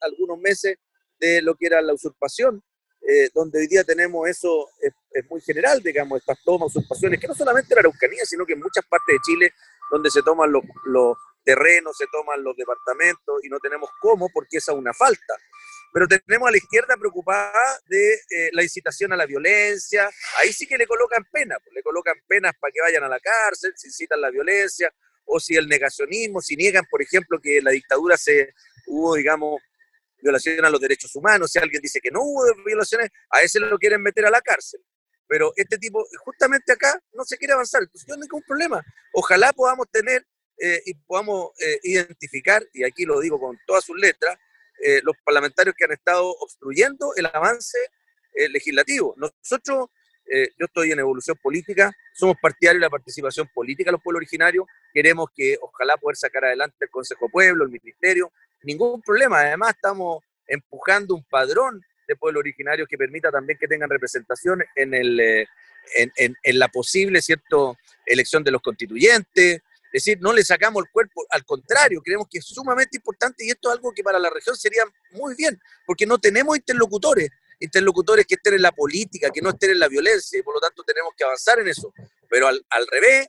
algunos 0.00 0.38
meses 0.38 0.76
de 1.18 1.42
lo 1.42 1.54
que 1.56 1.66
era 1.66 1.82
la 1.82 1.94
usurpación, 1.94 2.62
eh, 3.08 3.30
donde 3.34 3.58
hoy 3.58 3.66
día 3.66 3.82
tenemos 3.82 4.28
eso, 4.28 4.68
es, 4.80 4.92
muy 5.28 5.40
general, 5.40 5.82
digamos, 5.82 6.20
estas 6.20 6.38
tomas, 6.44 6.68
usurpaciones, 6.68 7.18
que 7.20 7.26
no 7.26 7.34
solamente 7.34 7.72
en 7.72 7.76
la 7.76 7.80
Araucanía, 7.80 8.24
sino 8.24 8.46
que 8.46 8.52
en 8.52 8.60
muchas 8.60 8.84
partes 8.86 9.14
de 9.14 9.20
Chile, 9.24 9.52
donde 9.90 10.10
se 10.10 10.22
toman 10.22 10.52
los, 10.52 10.62
los 10.86 11.16
terrenos, 11.44 11.96
se 11.96 12.06
toman 12.10 12.42
los 12.42 12.56
departamentos 12.56 13.44
y 13.44 13.48
no 13.48 13.58
tenemos 13.58 13.90
cómo 14.00 14.28
porque 14.32 14.58
esa 14.58 14.72
es 14.72 14.78
una 14.78 14.92
falta. 14.92 15.34
Pero 15.92 16.06
tenemos 16.08 16.48
a 16.48 16.50
la 16.50 16.56
izquierda 16.56 16.96
preocupada 16.96 17.52
de 17.86 18.14
eh, 18.14 18.50
la 18.52 18.62
incitación 18.62 19.12
a 19.12 19.16
la 19.16 19.26
violencia. 19.26 20.10
Ahí 20.40 20.52
sí 20.52 20.66
que 20.66 20.78
le 20.78 20.86
colocan 20.86 21.24
pena, 21.30 21.58
pues, 21.62 21.74
le 21.74 21.82
colocan 21.82 22.14
penas 22.26 22.52
para 22.58 22.72
que 22.72 22.80
vayan 22.80 23.04
a 23.04 23.08
la 23.08 23.20
cárcel, 23.20 23.72
si 23.76 23.88
incitan 23.88 24.20
la 24.20 24.30
violencia, 24.30 24.90
o 25.24 25.38
si 25.38 25.54
el 25.56 25.68
negacionismo, 25.68 26.40
si 26.40 26.56
niegan, 26.56 26.84
por 26.90 27.02
ejemplo, 27.02 27.38
que 27.40 27.60
la 27.60 27.70
dictadura 27.70 28.16
se 28.16 28.54
hubo, 28.86 29.14
digamos, 29.14 29.60
violación 30.22 30.64
a 30.64 30.70
los 30.70 30.80
derechos 30.80 31.14
humanos, 31.14 31.50
si 31.50 31.58
alguien 31.58 31.82
dice 31.82 32.00
que 32.00 32.10
no 32.10 32.20
hubo 32.22 32.42
violaciones, 32.64 33.10
a 33.30 33.40
ese 33.40 33.60
lo 33.60 33.78
quieren 33.78 34.02
meter 34.02 34.24
a 34.26 34.30
la 34.30 34.40
cárcel. 34.40 34.80
Pero 35.26 35.52
este 35.56 35.78
tipo, 35.78 36.04
justamente 36.24 36.72
acá, 36.72 37.00
no 37.12 37.24
se 37.24 37.36
quiere 37.38 37.54
avanzar. 37.54 37.82
Entonces, 37.82 38.06
no 38.06 38.14
hay 38.14 38.20
ningún 38.20 38.42
problema. 38.42 38.82
Ojalá 39.14 39.52
podamos 39.52 39.86
tener 39.90 40.26
eh, 40.64 40.80
y 40.86 40.94
podamos 40.94 41.50
eh, 41.58 41.80
identificar, 41.82 42.64
y 42.72 42.84
aquí 42.84 43.04
lo 43.04 43.18
digo 43.18 43.40
con 43.40 43.58
todas 43.66 43.84
sus 43.84 43.98
letras, 43.98 44.38
eh, 44.80 45.00
los 45.02 45.16
parlamentarios 45.24 45.74
que 45.76 45.86
han 45.86 45.90
estado 45.90 46.30
obstruyendo 46.38 47.12
el 47.16 47.26
avance 47.26 47.76
legislativo. 48.48 49.14
Nosotros, 49.18 49.90
yo 50.58 50.66
estoy 50.66 50.90
en 50.90 51.00
evolución 51.00 51.36
política, 51.42 51.92
somos 52.14 52.36
partidarios 52.40 52.80
de 52.80 52.86
la 52.86 52.90
participación 52.90 53.46
política 53.52 53.88
de 53.88 53.92
los 53.92 54.02
pueblos 54.02 54.20
originarios, 54.20 54.64
queremos 54.94 55.28
que 55.36 55.58
ojalá 55.60 55.98
poder 55.98 56.16
sacar 56.16 56.46
adelante 56.46 56.76
el 56.80 56.88
Consejo 56.90 57.28
Pueblo, 57.28 57.64
el 57.64 57.70
Ministerio, 57.70 58.32
ningún 58.62 59.02
problema. 59.02 59.40
Además, 59.40 59.74
estamos 59.74 60.24
empujando 60.46 61.14
un 61.14 61.24
padrón 61.24 61.82
de 62.08 62.16
pueblos 62.16 62.40
originarios 62.40 62.88
que 62.88 62.96
permita 62.96 63.30
también 63.30 63.58
que 63.58 63.68
tengan 63.68 63.90
representación 63.90 64.64
en, 64.76 64.94
el, 64.94 65.20
en, 65.20 66.34
en 66.42 66.58
la 66.58 66.68
posible 66.68 67.20
¿cierto? 67.20 67.76
elección 68.06 68.42
de 68.42 68.50
los 68.50 68.62
constituyentes, 68.62 69.60
es 69.92 70.04
decir, 70.04 70.18
no 70.22 70.32
le 70.32 70.42
sacamos 70.42 70.82
el 70.84 70.90
cuerpo, 70.90 71.26
al 71.28 71.44
contrario, 71.44 72.00
creemos 72.02 72.26
que 72.30 72.38
es 72.38 72.46
sumamente 72.46 72.96
importante 72.96 73.44
y 73.44 73.50
esto 73.50 73.68
es 73.68 73.76
algo 73.76 73.92
que 73.92 74.02
para 74.02 74.18
la 74.18 74.30
región 74.30 74.56
sería 74.56 74.84
muy 75.10 75.34
bien, 75.34 75.60
porque 75.84 76.06
no 76.06 76.18
tenemos 76.18 76.56
interlocutores, 76.56 77.28
interlocutores 77.60 78.24
que 78.26 78.36
estén 78.36 78.54
en 78.54 78.62
la 78.62 78.72
política, 78.72 79.28
que 79.30 79.42
no 79.42 79.50
estén 79.50 79.72
en 79.72 79.80
la 79.80 79.88
violencia, 79.88 80.38
y 80.38 80.42
por 80.42 80.54
lo 80.54 80.60
tanto 80.60 80.82
tenemos 80.82 81.12
que 81.14 81.24
avanzar 81.24 81.60
en 81.60 81.68
eso. 81.68 81.92
Pero 82.30 82.48
al, 82.48 82.86
revés, 82.90 83.28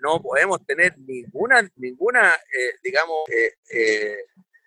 no 0.00 0.20
podemos 0.20 0.64
tener 0.66 0.98
ninguna, 0.98 1.66
ninguna 1.76 2.34
eh, 2.34 2.74
digamos, 2.84 3.26
eh, 3.30 3.54
eh, 3.70 4.18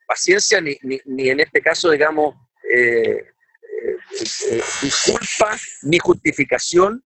paciencia, 0.07 0.59
ni, 0.59 0.79
ni, 0.81 1.29
en 1.29 1.41
este 1.41 1.61
caso, 1.61 1.91
digamos, 1.91 2.35
disculpa, 4.81 5.59
ni 5.83 5.99
justificación 5.99 7.05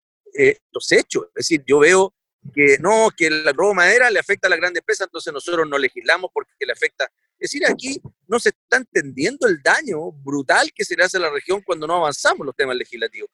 los 0.71 0.91
hechos. 0.93 1.25
Es 1.27 1.33
decir, 1.33 1.63
yo 1.67 1.79
veo 1.79 2.13
que 2.53 2.77
no, 2.79 3.09
que 3.15 3.27
el 3.27 3.45
robo 3.53 3.69
de 3.69 3.75
madera 3.75 4.09
le 4.09 4.19
afecta 4.19 4.47
a 4.47 4.49
la 4.49 4.55
gran 4.55 4.75
empresa, 4.75 5.03
entonces 5.03 5.31
nosotros 5.31 5.67
no 5.67 5.77
legislamos 5.77 6.31
porque 6.33 6.65
le 6.65 6.73
afecta. 6.73 7.05
Es 7.37 7.51
decir, 7.51 7.65
aquí 7.65 8.01
no 8.27 8.39
se 8.39 8.49
está 8.49 8.77
entendiendo 8.77 9.47
el 9.47 9.61
daño 9.61 10.11
brutal 10.11 10.71
que 10.73 10.83
se 10.83 10.95
le 10.95 11.03
hace 11.03 11.17
a 11.17 11.21
la 11.21 11.29
región 11.29 11.61
cuando 11.61 11.87
no 11.87 11.95
avanzamos 11.95 12.45
los 12.45 12.55
temas 12.55 12.75
legislativos. 12.75 13.29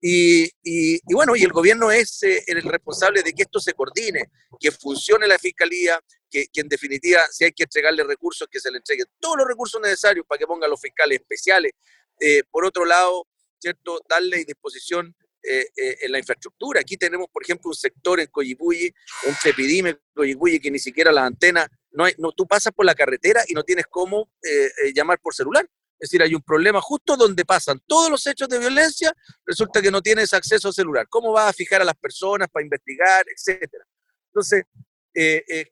Y, 0.00 0.48
y, 0.62 1.00
bueno, 1.12 1.34
y 1.34 1.42
el 1.42 1.50
gobierno 1.50 1.90
es 1.90 2.22
eh, 2.22 2.44
el 2.46 2.62
responsable 2.62 3.22
de 3.22 3.32
que 3.32 3.42
esto 3.42 3.58
se 3.58 3.74
coordine, 3.74 4.30
que 4.60 4.70
funcione 4.70 5.26
la 5.26 5.38
fiscalía, 5.38 6.00
que, 6.30 6.46
que, 6.52 6.60
en 6.60 6.68
definitiva, 6.68 7.20
si 7.32 7.44
hay 7.44 7.52
que 7.52 7.64
entregarle 7.64 8.04
recursos, 8.04 8.46
que 8.48 8.60
se 8.60 8.70
le 8.70 8.78
entreguen 8.78 9.06
todos 9.18 9.38
los 9.38 9.48
recursos 9.48 9.80
necesarios 9.80 10.24
para 10.26 10.38
que 10.38 10.46
pongan 10.46 10.70
los 10.70 10.80
fiscales 10.80 11.20
especiales. 11.20 11.72
Eh, 12.20 12.42
por 12.50 12.64
otro 12.64 12.84
lado, 12.84 13.26
¿cierto? 13.58 14.00
Darle 14.08 14.44
disposición 14.44 15.16
eh, 15.50 15.70
eh, 15.76 15.96
en 16.02 16.12
la 16.12 16.18
infraestructura. 16.18 16.80
Aquí 16.80 16.98
tenemos, 16.98 17.28
por 17.32 17.42
ejemplo, 17.42 17.70
un 17.70 17.74
sector 17.74 18.20
en 18.20 18.26
Coyipulli, 18.26 18.92
un 19.26 19.34
Trepidime 19.42 19.98
Coyipulli, 20.12 20.60
que 20.60 20.70
ni 20.70 20.78
siquiera 20.78 21.10
las 21.10 21.24
antenas, 21.24 21.68
no 21.90 22.04
no, 22.18 22.32
tú 22.32 22.46
pasas 22.46 22.74
por 22.74 22.84
la 22.84 22.94
carretera 22.94 23.42
y 23.48 23.54
no 23.54 23.62
tienes 23.62 23.86
cómo 23.88 24.30
eh, 24.42 24.92
llamar 24.94 25.18
por 25.20 25.34
celular. 25.34 25.64
Es 25.98 26.10
decir, 26.10 26.22
hay 26.22 26.34
un 26.34 26.42
problema 26.42 26.82
justo 26.82 27.16
donde 27.16 27.46
pasan 27.46 27.80
todos 27.86 28.10
los 28.10 28.26
hechos 28.26 28.46
de 28.50 28.58
violencia, 28.58 29.10
resulta 29.46 29.80
que 29.80 29.90
no 29.90 30.02
tienes 30.02 30.34
acceso 30.34 30.68
a 30.68 30.72
celular. 30.72 31.06
¿Cómo 31.08 31.32
vas 31.32 31.48
a 31.48 31.52
fijar 31.54 31.80
a 31.80 31.84
las 31.86 31.96
personas 31.96 32.48
para 32.52 32.64
investigar, 32.64 33.24
etcétera? 33.34 33.84
Entonces, 34.26 34.64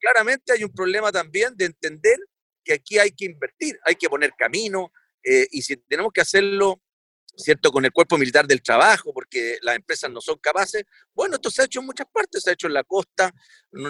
claramente 0.01 0.55
hay 0.55 0.65
un 0.65 0.73
problema 0.73 1.13
también 1.13 1.55
de 1.55 1.67
entender 1.67 2.19
que 2.65 2.73
aquí 2.73 2.99
hay 2.99 3.11
que 3.11 3.27
invertir, 3.27 3.79
hay 3.85 3.95
que 3.95 4.09
poner 4.09 4.33
camino, 4.37 4.91
y 5.23 5.61
si 5.63 5.77
tenemos 5.77 6.13
que 6.13 6.23
hacerlo 6.23 6.81
¿cierto? 7.37 7.71
Con 7.71 7.85
el 7.85 7.93
cuerpo 7.93 8.17
militar 8.17 8.47
del 8.47 8.63
trabajo, 8.63 9.13
porque 9.13 9.59
las 9.63 9.77
empresas 9.77 10.11
no 10.11 10.21
son 10.21 10.39
capaces. 10.39 10.85
Bueno, 11.15 11.37
esto 11.37 11.51
se 11.51 11.63
ha 11.63 11.65
hecho 11.67 11.81
en 11.81 11.87
muchas 11.87 12.07
partes, 12.13 12.43
se 12.43 12.51
ha 12.51 12.53
hecho 12.55 12.67
en 12.67 12.75
la 12.75 12.85
costa. 12.85 13.33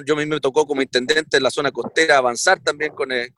Yo 0.04 0.16
mí 0.16 0.26
me 0.26 0.40
tocó 0.40 0.66
como 0.66 0.82
intendente 0.82 1.36
en 1.36 1.42
la 1.42 1.50
zona 1.50 1.70
costera 1.70 2.18
avanzar 2.18 2.60
también 2.62 2.92
con, 2.92 3.12
el, 3.12 3.32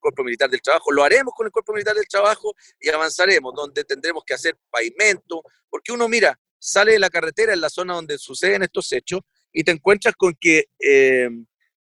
cuerpo 0.00 0.24
militar 0.24 0.48
del 0.48 0.62
trabajo. 0.62 0.90
Lo 0.90 1.04
haremos 1.04 1.34
con 1.36 1.46
el 1.46 1.52
cuerpo 1.52 1.72
militar 1.72 1.94
del 1.94 2.08
trabajo 2.08 2.54
y 2.80 2.88
avanzaremos, 2.88 3.54
donde 3.54 3.84
tendremos 3.84 4.24
que 4.24 4.34
hacer 4.34 4.56
pavimento, 4.70 5.42
porque 5.68 5.92
uno 5.92 6.08
mira, 6.08 6.38
sale 6.58 6.92
de 6.92 6.98
la 6.98 7.10
carretera 7.10 7.52
en 7.52 7.60
la 7.60 7.68
zona 7.68 7.94
donde 7.94 8.18
suceden 8.18 8.62
estos 8.62 8.90
hechos 8.92 9.20
y 9.52 9.62
te 9.64 9.72
encuentras 9.72 10.14
con 10.16 10.34
que 10.40 10.70
eh, 10.78 11.28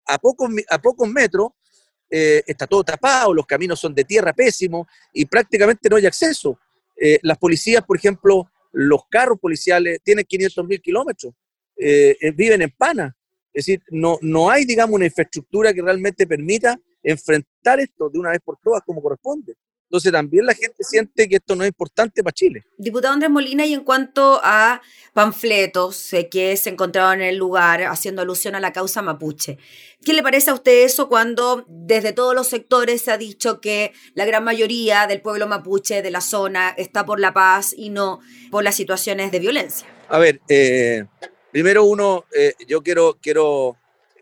a, 0.07 0.19
pocos, 0.19 0.51
a 0.69 0.79
pocos 0.81 1.09
metros 1.09 1.51
eh, 2.15 2.43
está 2.47 2.67
todo 2.67 2.85
tapado, 2.85 3.33
los 3.33 3.47
caminos 3.47 3.81
son 3.81 3.95
de 3.95 4.05
tierra 4.05 4.35
pésimo 4.35 4.87
y 5.15 5.25
prácticamente 5.25 5.89
no 5.89 5.97
hay 5.97 6.05
acceso. 6.05 6.59
Eh, 7.05 7.19
las 7.23 7.37
policías, 7.37 7.85
por 7.85 7.97
ejemplo, 7.97 8.49
los 8.71 9.09
carros 9.09 9.37
policiales 9.41 9.99
tienen 10.05 10.25
500 10.25 10.65
mil 10.65 10.81
kilómetros, 10.81 11.35
eh, 11.77 12.17
eh, 12.21 12.31
viven 12.31 12.63
en 12.63 12.71
pana. 12.71 13.17
Es 13.53 13.67
decir, 13.67 13.83
no, 13.91 14.19
no 14.23 14.49
hay, 14.49 14.65
digamos, 14.65 14.95
una 14.95 15.07
infraestructura 15.07 15.75
que 15.75 15.83
realmente 15.83 16.29
permita 16.29 16.79
enfrentar 17.03 17.81
esto 17.81 18.09
de 18.09 18.21
una 18.21 18.31
vez 18.31 18.39
por 18.45 18.57
todas 18.63 18.83
como 18.87 19.03
corresponde. 19.03 19.57
Entonces 19.93 20.11
también 20.11 20.47
la 20.47 20.55
gente 20.55 20.83
siente 20.85 21.29
que 21.29 21.37
esto 21.37 21.55
no 21.55 21.65
es 21.65 21.69
importante 21.69 22.23
para 22.23 22.33
Chile. 22.33 22.65
Diputado 22.79 23.13
Andrés 23.13 23.31
Molina, 23.31 23.67
y 23.67 23.75
en 23.75 23.85
cuanto 23.85 24.41
a 24.43 24.81
panfletos 25.13 26.13
que 26.31 26.57
se 26.57 26.71
encontraban 26.71 27.21
en 27.21 27.29
el 27.29 27.37
lugar 27.37 27.83
haciendo 27.83 28.23
alusión 28.23 28.55
a 28.55 28.61
la 28.61 28.73
causa 28.73 29.03
mapuche, 29.03 29.59
¿qué 30.03 30.15
le 30.15 30.23
parece 30.23 30.49
a 30.49 30.55
usted 30.55 30.85
eso 30.85 31.11
cuando 31.11 31.67
desde 31.69 32.15
todos 32.15 32.35
los 32.35 32.49
sectores 32.49 33.03
se 33.03 33.11
ha 33.11 33.19
dicho 33.19 33.61
que 33.61 33.93
la 34.15 34.25
gran 34.25 34.45
mayoría 34.45 35.07
del 35.07 35.21
pueblo 35.21 35.47
mapuche 35.47 36.01
de 36.01 36.11
la 36.11 36.23
zona 36.23 36.71
está 36.79 37.05
por 37.05 37.21
la 37.21 37.35
paz 37.35 37.75
y 37.77 37.91
no 37.91 38.21
por 38.51 38.65
las 38.65 38.75
situaciones 38.75 39.31
de 39.31 39.41
violencia? 39.41 39.87
A 40.09 40.17
ver, 40.17 40.41
eh, 40.49 41.05
primero 41.51 41.85
uno, 41.85 42.25
eh, 42.35 42.55
yo 42.67 42.83
quiero, 42.83 43.19
quiero 43.21 43.77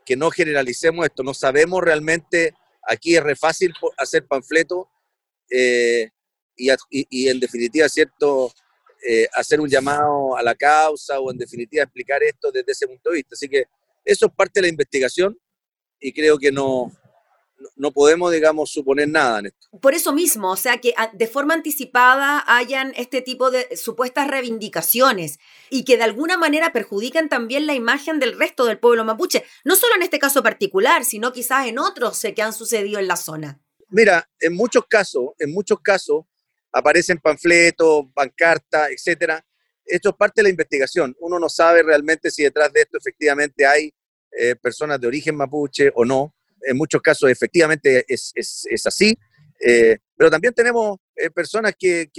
que 0.04 0.16
no 0.16 0.32
generalicemos 0.32 1.06
esto. 1.06 1.22
No 1.22 1.32
sabemos 1.32 1.80
realmente, 1.80 2.54
aquí 2.82 3.14
es 3.14 3.22
re 3.22 3.36
fácil 3.36 3.72
hacer 3.96 4.26
panfleto 4.26 4.89
eh, 5.50 6.10
y, 6.56 7.28
en 7.28 7.40
definitiva, 7.40 7.88
¿cierto? 7.88 8.52
Eh, 9.08 9.26
hacer 9.32 9.60
un 9.60 9.68
llamado 9.68 10.36
a 10.36 10.42
la 10.42 10.54
causa 10.54 11.18
o 11.20 11.30
en 11.30 11.38
definitiva 11.38 11.84
explicar 11.84 12.22
esto 12.22 12.52
desde 12.52 12.72
ese 12.72 12.86
punto 12.86 13.10
de 13.10 13.16
vista. 13.16 13.34
Así 13.34 13.48
que 13.48 13.64
eso 14.04 14.26
es 14.26 14.32
parte 14.32 14.60
de 14.60 14.62
la 14.62 14.68
investigación 14.68 15.38
y 15.98 16.12
creo 16.12 16.38
que 16.38 16.52
no, 16.52 16.92
no 17.76 17.92
podemos, 17.92 18.32
digamos, 18.32 18.70
suponer 18.70 19.08
nada 19.08 19.38
en 19.40 19.46
esto. 19.46 19.68
Por 19.80 19.94
eso 19.94 20.12
mismo, 20.12 20.50
o 20.50 20.56
sea, 20.56 20.78
que 20.78 20.94
ah, 20.96 21.10
de 21.12 21.26
forma 21.26 21.54
anticipada 21.54 22.44
hayan 22.46 22.92
este 22.96 23.22
tipo 23.22 23.50
de 23.50 23.76
supuestas 23.76 24.28
reivindicaciones 24.28 25.38
y 25.70 25.84
que 25.84 25.96
de 25.96 26.04
alguna 26.04 26.36
manera 26.36 26.72
perjudican 26.72 27.28
también 27.28 27.66
la 27.66 27.74
imagen 27.74 28.18
del 28.18 28.38
resto 28.38 28.66
del 28.66 28.78
pueblo 28.78 29.04
mapuche, 29.04 29.44
no 29.64 29.76
solo 29.76 29.94
en 29.94 30.02
este 30.02 30.18
caso 30.18 30.42
particular, 30.42 31.04
sino 31.04 31.32
quizás 31.32 31.66
en 31.66 31.78
otros 31.78 32.20
que 32.34 32.42
han 32.42 32.52
sucedido 32.52 32.98
en 32.98 33.08
la 33.08 33.16
zona. 33.16 33.60
Mira, 33.90 34.28
en 34.38 34.54
muchos 34.54 34.84
casos, 34.88 35.30
en 35.38 35.52
muchos 35.52 35.80
casos 35.80 36.24
aparecen 36.72 37.18
panfletos, 37.18 38.06
pancartas, 38.14 38.90
etcétera. 38.90 39.44
Esto 39.84 40.10
es 40.10 40.14
parte 40.14 40.40
de 40.40 40.44
la 40.44 40.50
investigación. 40.50 41.16
Uno 41.20 41.38
no 41.38 41.48
sabe 41.48 41.82
realmente 41.82 42.30
si 42.30 42.44
detrás 42.44 42.72
de 42.72 42.82
esto 42.82 42.98
efectivamente 42.98 43.66
hay 43.66 43.92
eh, 44.38 44.54
personas 44.54 45.00
de 45.00 45.08
origen 45.08 45.36
mapuche 45.36 45.90
o 45.94 46.04
no 46.04 46.34
en 46.62 46.76
muchos 46.76 47.00
casos 47.00 47.30
efectivamente 47.30 48.04
es, 48.06 48.32
así, 48.84 49.16
eh, 49.60 49.98
pero 50.16 50.30
también 50.30 50.52
tenemos 50.52 50.98
eh, 51.16 51.30
personas 51.30 51.74
que, 51.78 52.10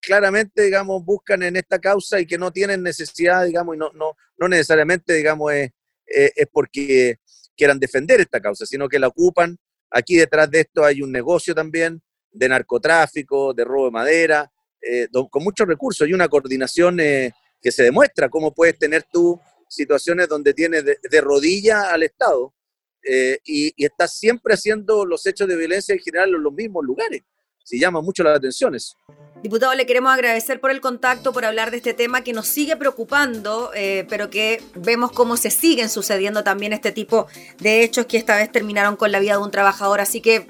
claramente, 0.00 0.62
digamos, 0.62 1.04
buscan 1.04 1.42
en 1.42 1.56
esta 1.56 1.78
causa 1.78 2.20
y 2.20 2.26
que 2.26 2.38
no 2.38 2.52
tienen 2.52 2.82
necesidad, 2.82 3.46
digamos, 3.46 3.76
y 3.76 3.78
no, 3.78 3.92
no, 3.92 4.16
no 4.36 4.48
necesariamente, 4.48 5.14
digamos, 5.14 5.52
es, 5.52 5.70
es 6.06 6.46
porque 6.50 7.18
quieran 7.56 7.78
defender 7.78 8.20
esta 8.20 8.40
causa, 8.40 8.66
sino 8.66 8.88
que 8.88 8.98
la 8.98 9.08
ocupan. 9.08 9.56
Aquí 9.90 10.16
detrás 10.16 10.50
de 10.50 10.60
esto 10.60 10.84
hay 10.84 11.02
un 11.02 11.12
negocio 11.12 11.54
también 11.54 12.00
de 12.30 12.48
narcotráfico, 12.48 13.54
de 13.54 13.64
robo 13.64 13.86
de 13.86 13.90
madera, 13.90 14.52
eh, 14.80 15.08
con 15.30 15.42
muchos 15.42 15.66
recursos 15.66 16.06
y 16.08 16.12
una 16.12 16.28
coordinación 16.28 16.98
que 16.98 17.72
se 17.72 17.82
demuestra 17.82 18.28
cómo 18.28 18.52
puedes 18.54 18.78
tener 18.78 19.04
tú 19.12 19.40
situaciones 19.68 20.28
donde 20.28 20.54
tienes 20.54 20.84
de, 20.84 20.98
de 21.02 21.20
rodilla 21.20 21.90
al 21.90 22.02
Estado 22.02 22.54
eh, 23.02 23.38
y, 23.44 23.72
está 23.84 24.08
siempre 24.08 24.54
haciendo 24.54 25.06
los 25.06 25.24
hechos 25.26 25.48
de 25.48 25.56
violencia 25.56 25.94
en 25.94 26.00
general 26.00 26.34
en 26.34 26.42
los 26.42 26.52
mismos 26.52 26.84
lugares. 26.84 27.22
Si 27.68 27.78
llama 27.78 28.00
mucho 28.00 28.22
la 28.22 28.34
atención 28.34 28.74
eso. 28.74 28.96
Diputado, 29.42 29.74
le 29.74 29.84
queremos 29.84 30.10
agradecer 30.10 30.58
por 30.58 30.70
el 30.70 30.80
contacto, 30.80 31.34
por 31.34 31.44
hablar 31.44 31.70
de 31.70 31.76
este 31.76 31.92
tema 31.92 32.24
que 32.24 32.32
nos 32.32 32.46
sigue 32.46 32.78
preocupando, 32.78 33.70
eh, 33.74 34.06
pero 34.08 34.30
que 34.30 34.62
vemos 34.74 35.12
cómo 35.12 35.36
se 35.36 35.50
siguen 35.50 35.90
sucediendo 35.90 36.42
también 36.42 36.72
este 36.72 36.92
tipo 36.92 37.26
de 37.58 37.84
hechos 37.84 38.06
que 38.06 38.16
esta 38.16 38.36
vez 38.36 38.50
terminaron 38.50 38.96
con 38.96 39.12
la 39.12 39.20
vida 39.20 39.32
de 39.32 39.42
un 39.42 39.50
trabajador. 39.50 40.00
Así 40.00 40.22
que, 40.22 40.46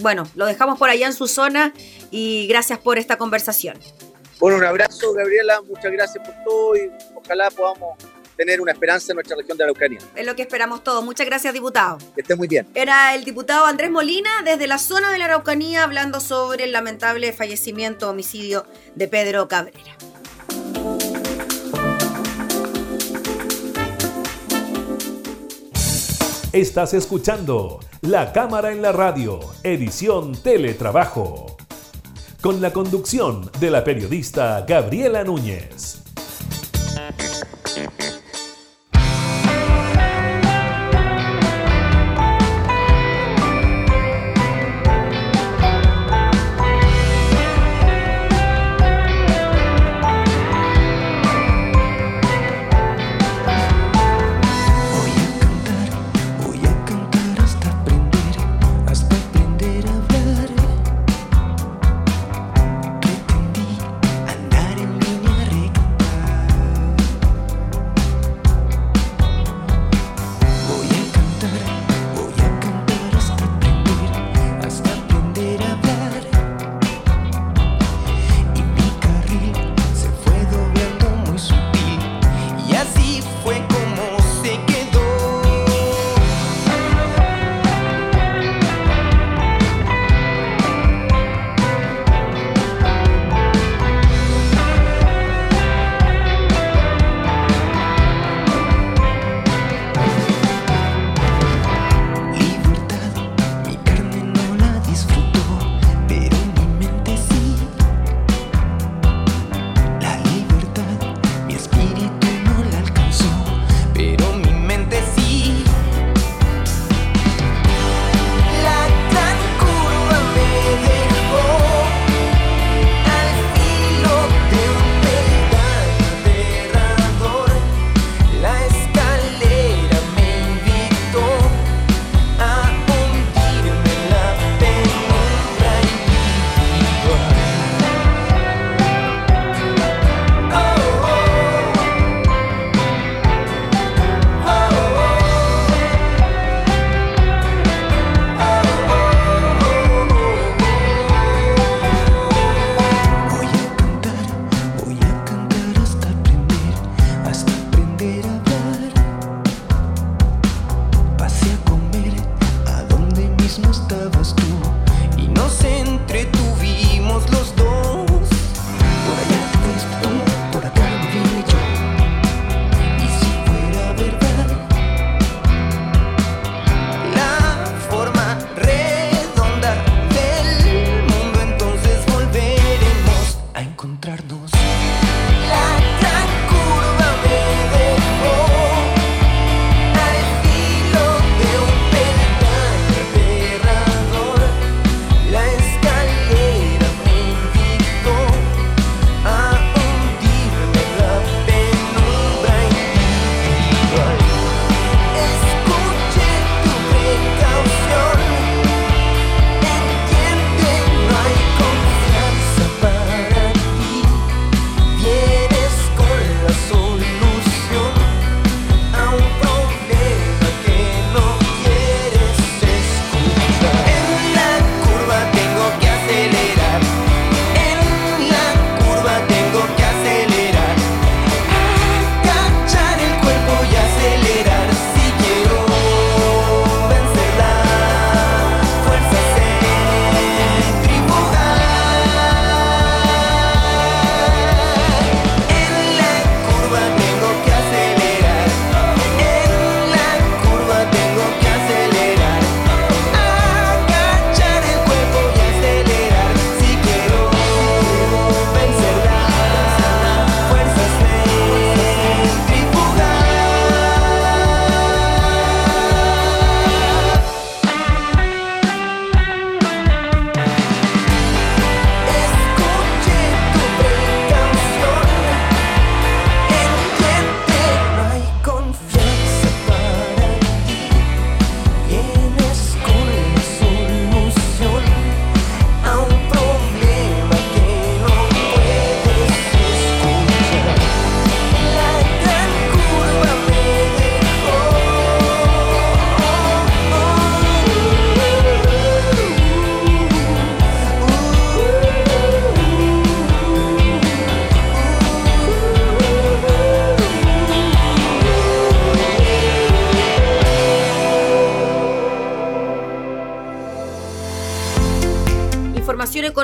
bueno, 0.00 0.28
lo 0.34 0.46
dejamos 0.46 0.76
por 0.76 0.90
allá 0.90 1.06
en 1.06 1.12
su 1.12 1.28
zona 1.28 1.72
y 2.10 2.48
gracias 2.48 2.80
por 2.80 2.98
esta 2.98 3.16
conversación. 3.16 3.78
Bueno, 4.40 4.58
un 4.58 4.64
abrazo, 4.64 5.12
Gabriela, 5.12 5.62
muchas 5.62 5.92
gracias 5.92 6.26
por 6.26 6.34
todo 6.44 6.76
y 6.76 6.90
ojalá 7.14 7.48
podamos 7.52 7.96
tener 8.36 8.60
una 8.60 8.72
esperanza 8.72 9.12
en 9.12 9.16
nuestra 9.16 9.36
región 9.36 9.56
de 9.56 9.64
Araucanía. 9.64 10.00
Es 10.14 10.26
lo 10.26 10.34
que 10.34 10.42
esperamos 10.42 10.82
todos. 10.82 11.04
Muchas 11.04 11.26
gracias, 11.26 11.54
diputado. 11.54 11.98
Que 12.14 12.20
esté 12.20 12.34
muy 12.34 12.48
bien. 12.48 12.66
Era 12.74 13.14
el 13.14 13.24
diputado 13.24 13.66
Andrés 13.66 13.90
Molina 13.90 14.30
desde 14.44 14.66
la 14.66 14.78
zona 14.78 15.12
de 15.12 15.18
la 15.18 15.26
Araucanía 15.26 15.84
hablando 15.84 16.20
sobre 16.20 16.64
el 16.64 16.72
lamentable 16.72 17.32
fallecimiento, 17.32 18.10
homicidio 18.10 18.66
de 18.94 19.08
Pedro 19.08 19.48
Cabrera. 19.48 19.96
Estás 26.52 26.94
escuchando 26.94 27.80
La 28.00 28.32
Cámara 28.32 28.70
en 28.70 28.80
la 28.80 28.92
Radio, 28.92 29.40
edición 29.64 30.40
Teletrabajo, 30.40 31.56
con 32.40 32.60
la 32.60 32.72
conducción 32.72 33.50
de 33.58 33.72
la 33.72 33.82
periodista 33.82 34.64
Gabriela 34.64 35.24
Núñez. 35.24 36.03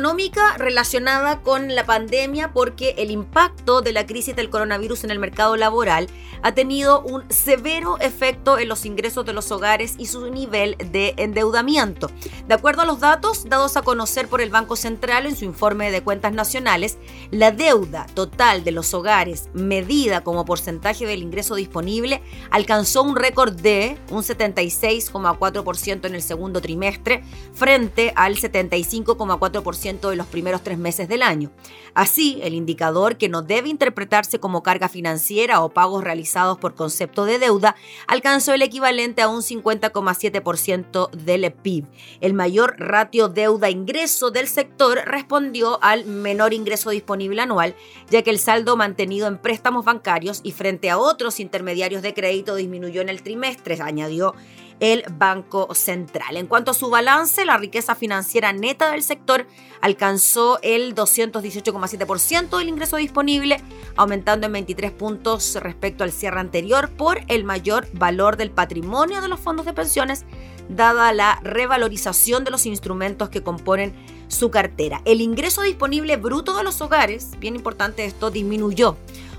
Económica 0.00 0.56
relacionada 0.56 1.42
con 1.42 1.74
la 1.74 1.84
pandemia 1.84 2.54
porque 2.54 2.94
el 2.96 3.10
impacto 3.10 3.82
de 3.82 3.92
la 3.92 4.06
crisis 4.06 4.34
del 4.34 4.48
coronavirus 4.48 5.04
en 5.04 5.10
el 5.10 5.18
mercado 5.18 5.58
laboral 5.58 6.08
ha 6.42 6.52
tenido 6.52 7.02
un 7.02 7.30
severo 7.30 7.98
efecto 7.98 8.58
en 8.58 8.70
los 8.70 8.86
ingresos 8.86 9.26
de 9.26 9.34
los 9.34 9.52
hogares 9.52 9.96
y 9.98 10.06
su 10.06 10.30
nivel 10.30 10.74
de 10.78 11.12
endeudamiento. 11.18 12.10
De 12.48 12.54
acuerdo 12.54 12.80
a 12.80 12.86
los 12.86 13.00
datos 13.00 13.46
dados 13.50 13.76
a 13.76 13.82
conocer 13.82 14.26
por 14.26 14.40
el 14.40 14.48
Banco 14.48 14.74
Central 14.74 15.26
en 15.26 15.36
su 15.36 15.44
informe 15.44 15.90
de 15.90 16.02
cuentas 16.02 16.32
nacionales, 16.32 16.96
la 17.30 17.52
deuda 17.52 18.06
total 18.14 18.64
de 18.64 18.72
los 18.72 18.94
hogares 18.94 19.50
medida 19.52 20.22
como 20.22 20.46
porcentaje 20.46 21.04
del 21.04 21.22
ingreso 21.22 21.56
disponible 21.56 22.22
alcanzó 22.50 23.02
un 23.02 23.16
récord 23.16 23.52
de 23.52 23.98
un 24.08 24.22
76,4% 24.22 26.06
en 26.06 26.14
el 26.14 26.22
segundo 26.22 26.62
trimestre 26.62 27.22
frente 27.52 28.14
al 28.16 28.36
75,4% 28.36 29.89
de 29.90 30.16
los 30.16 30.26
primeros 30.26 30.62
tres 30.62 30.78
meses 30.78 31.08
del 31.08 31.22
año. 31.22 31.50
Así, 31.94 32.38
el 32.42 32.54
indicador, 32.54 33.16
que 33.16 33.28
no 33.28 33.42
debe 33.42 33.68
interpretarse 33.68 34.38
como 34.38 34.62
carga 34.62 34.88
financiera 34.88 35.60
o 35.60 35.70
pagos 35.70 36.04
realizados 36.04 36.58
por 36.58 36.74
concepto 36.76 37.24
de 37.24 37.40
deuda, 37.40 37.74
alcanzó 38.06 38.54
el 38.54 38.62
equivalente 38.62 39.22
a 39.22 39.28
un 39.28 39.42
50,7% 39.42 41.10
del 41.10 41.52
PIB. 41.52 41.86
El 42.20 42.34
mayor 42.34 42.76
ratio 42.78 43.28
deuda-ingreso 43.28 44.30
del 44.30 44.46
sector 44.46 45.00
respondió 45.04 45.82
al 45.82 46.04
menor 46.04 46.54
ingreso 46.54 46.90
disponible 46.90 47.42
anual, 47.42 47.74
ya 48.10 48.22
que 48.22 48.30
el 48.30 48.38
saldo 48.38 48.76
mantenido 48.76 49.26
en 49.26 49.38
préstamos 49.38 49.84
bancarios 49.84 50.40
y 50.44 50.52
frente 50.52 50.90
a 50.90 50.98
otros 50.98 51.40
intermediarios 51.40 52.02
de 52.02 52.14
crédito 52.14 52.54
disminuyó 52.54 53.00
en 53.00 53.08
el 53.08 53.22
trimestre, 53.22 53.76
añadió 53.80 54.34
el 54.80 55.04
Banco 55.12 55.74
Central. 55.74 56.36
En 56.36 56.46
cuanto 56.46 56.72
a 56.72 56.74
su 56.74 56.90
balance, 56.90 57.44
la 57.44 57.58
riqueza 57.58 57.94
financiera 57.94 58.52
neta 58.52 58.90
del 58.90 59.02
sector 59.02 59.46
alcanzó 59.80 60.58
el 60.62 60.94
218,7% 60.94 62.58
del 62.58 62.68
ingreso 62.68 62.96
disponible, 62.96 63.60
aumentando 63.96 64.46
en 64.46 64.54
23 64.54 64.90
puntos 64.90 65.54
respecto 65.60 66.02
al 66.02 66.12
cierre 66.12 66.40
anterior 66.40 66.90
por 66.90 67.20
el 67.28 67.44
mayor 67.44 67.86
valor 67.92 68.36
del 68.36 68.50
patrimonio 68.50 69.20
de 69.20 69.28
los 69.28 69.38
fondos 69.38 69.66
de 69.66 69.74
pensiones, 69.74 70.24
dada 70.68 71.12
la 71.12 71.40
revalorización 71.42 72.44
de 72.44 72.50
los 72.50 72.66
instrumentos 72.66 73.28
que 73.28 73.42
componen 73.42 73.94
su 74.28 74.50
cartera. 74.50 75.02
El 75.04 75.20
ingreso 75.20 75.62
disponible 75.62 76.16
bruto 76.16 76.56
de 76.56 76.62
los 76.62 76.80
hogares, 76.80 77.32
bien 77.38 77.56
importante 77.56 78.04
esto, 78.04 78.30
disminuyó 78.30 78.96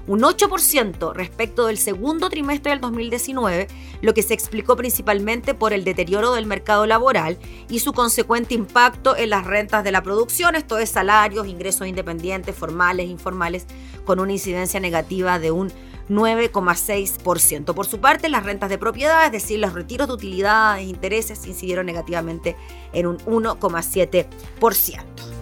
un 0.08 0.22
8% 0.22 1.14
respecto 1.14 1.68
del 1.68 1.78
segundo 1.78 2.30
trimestre 2.30 2.72
del 2.72 2.82
2019, 2.82 3.68
lo 4.02 4.14
que 4.14 4.24
se 4.24 4.34
explicó 4.34 4.76
principalmente 4.76 5.54
por 5.54 5.74
el 5.74 5.84
deterioro 5.84 6.34
del 6.34 6.46
mercado 6.46 6.86
laboral 6.86 7.38
y 7.70 7.80
su 7.80 7.94
consecuente 7.94 8.54
impacto 8.54 9.16
en 9.16 9.30
las 9.30 9.46
rentas 9.46 9.84
de 9.84 9.92
la 9.92 10.04
producción, 10.04 10.56
esto 10.56 10.78
es 10.78 10.90
salarios, 10.90 11.48
ingresos 11.48 11.88
independientes, 11.88 12.56
formales, 12.56 13.10
informales, 13.10 13.66
con 14.06 14.20
una 14.20 14.32
incidencia 14.32 14.80
negativa 14.80 15.40
de 15.40 15.52
un 15.52 15.72
9,6%. 16.10 17.74
Por 17.74 17.88
su 17.88 18.00
parte, 18.00 18.30
las 18.30 18.44
rentas 18.44 18.70
de 18.70 18.78
propiedad, 18.78 19.26
es 19.26 19.32
decir, 19.32 19.60
los 19.60 19.74
retiros 19.74 20.08
de 20.08 20.14
utilidades 20.14 20.82
e 20.82 20.90
intereses, 20.90 21.48
incidieron 21.48 21.86
negativamente 21.86 22.56
en 22.94 23.08
un 23.08 23.18
1,7%. 23.20 25.41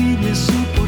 Que 0.00 0.06
olvides 0.06 0.46
que 0.46 0.79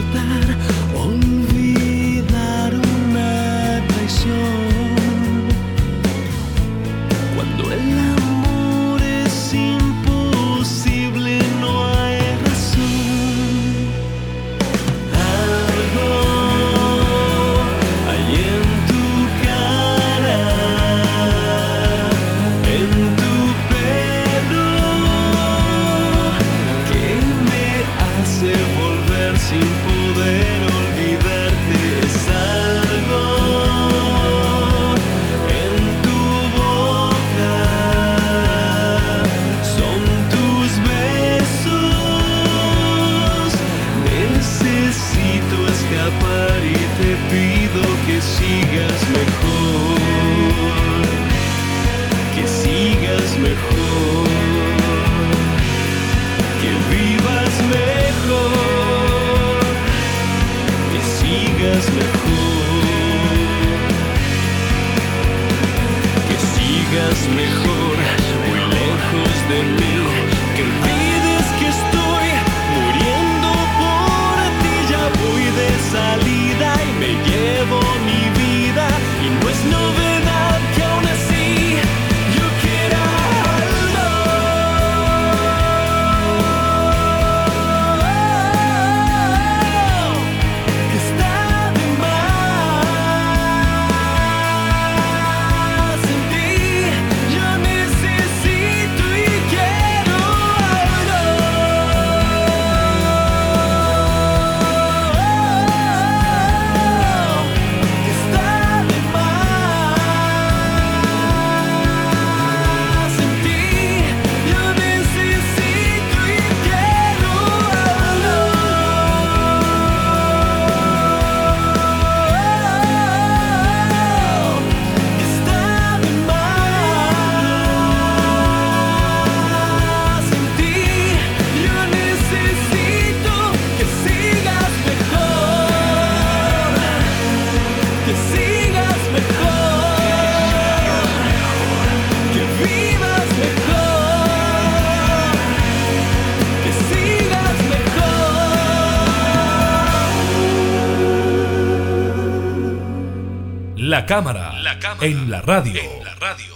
La 154.03 154.07
cámara, 154.07 154.61
la 154.61 154.81
cámara 154.81 155.07
en 155.07 155.31
la 155.31 155.43
radio. 155.43 155.81
En 155.81 156.05
la 156.05 156.15
radio. 156.17 156.55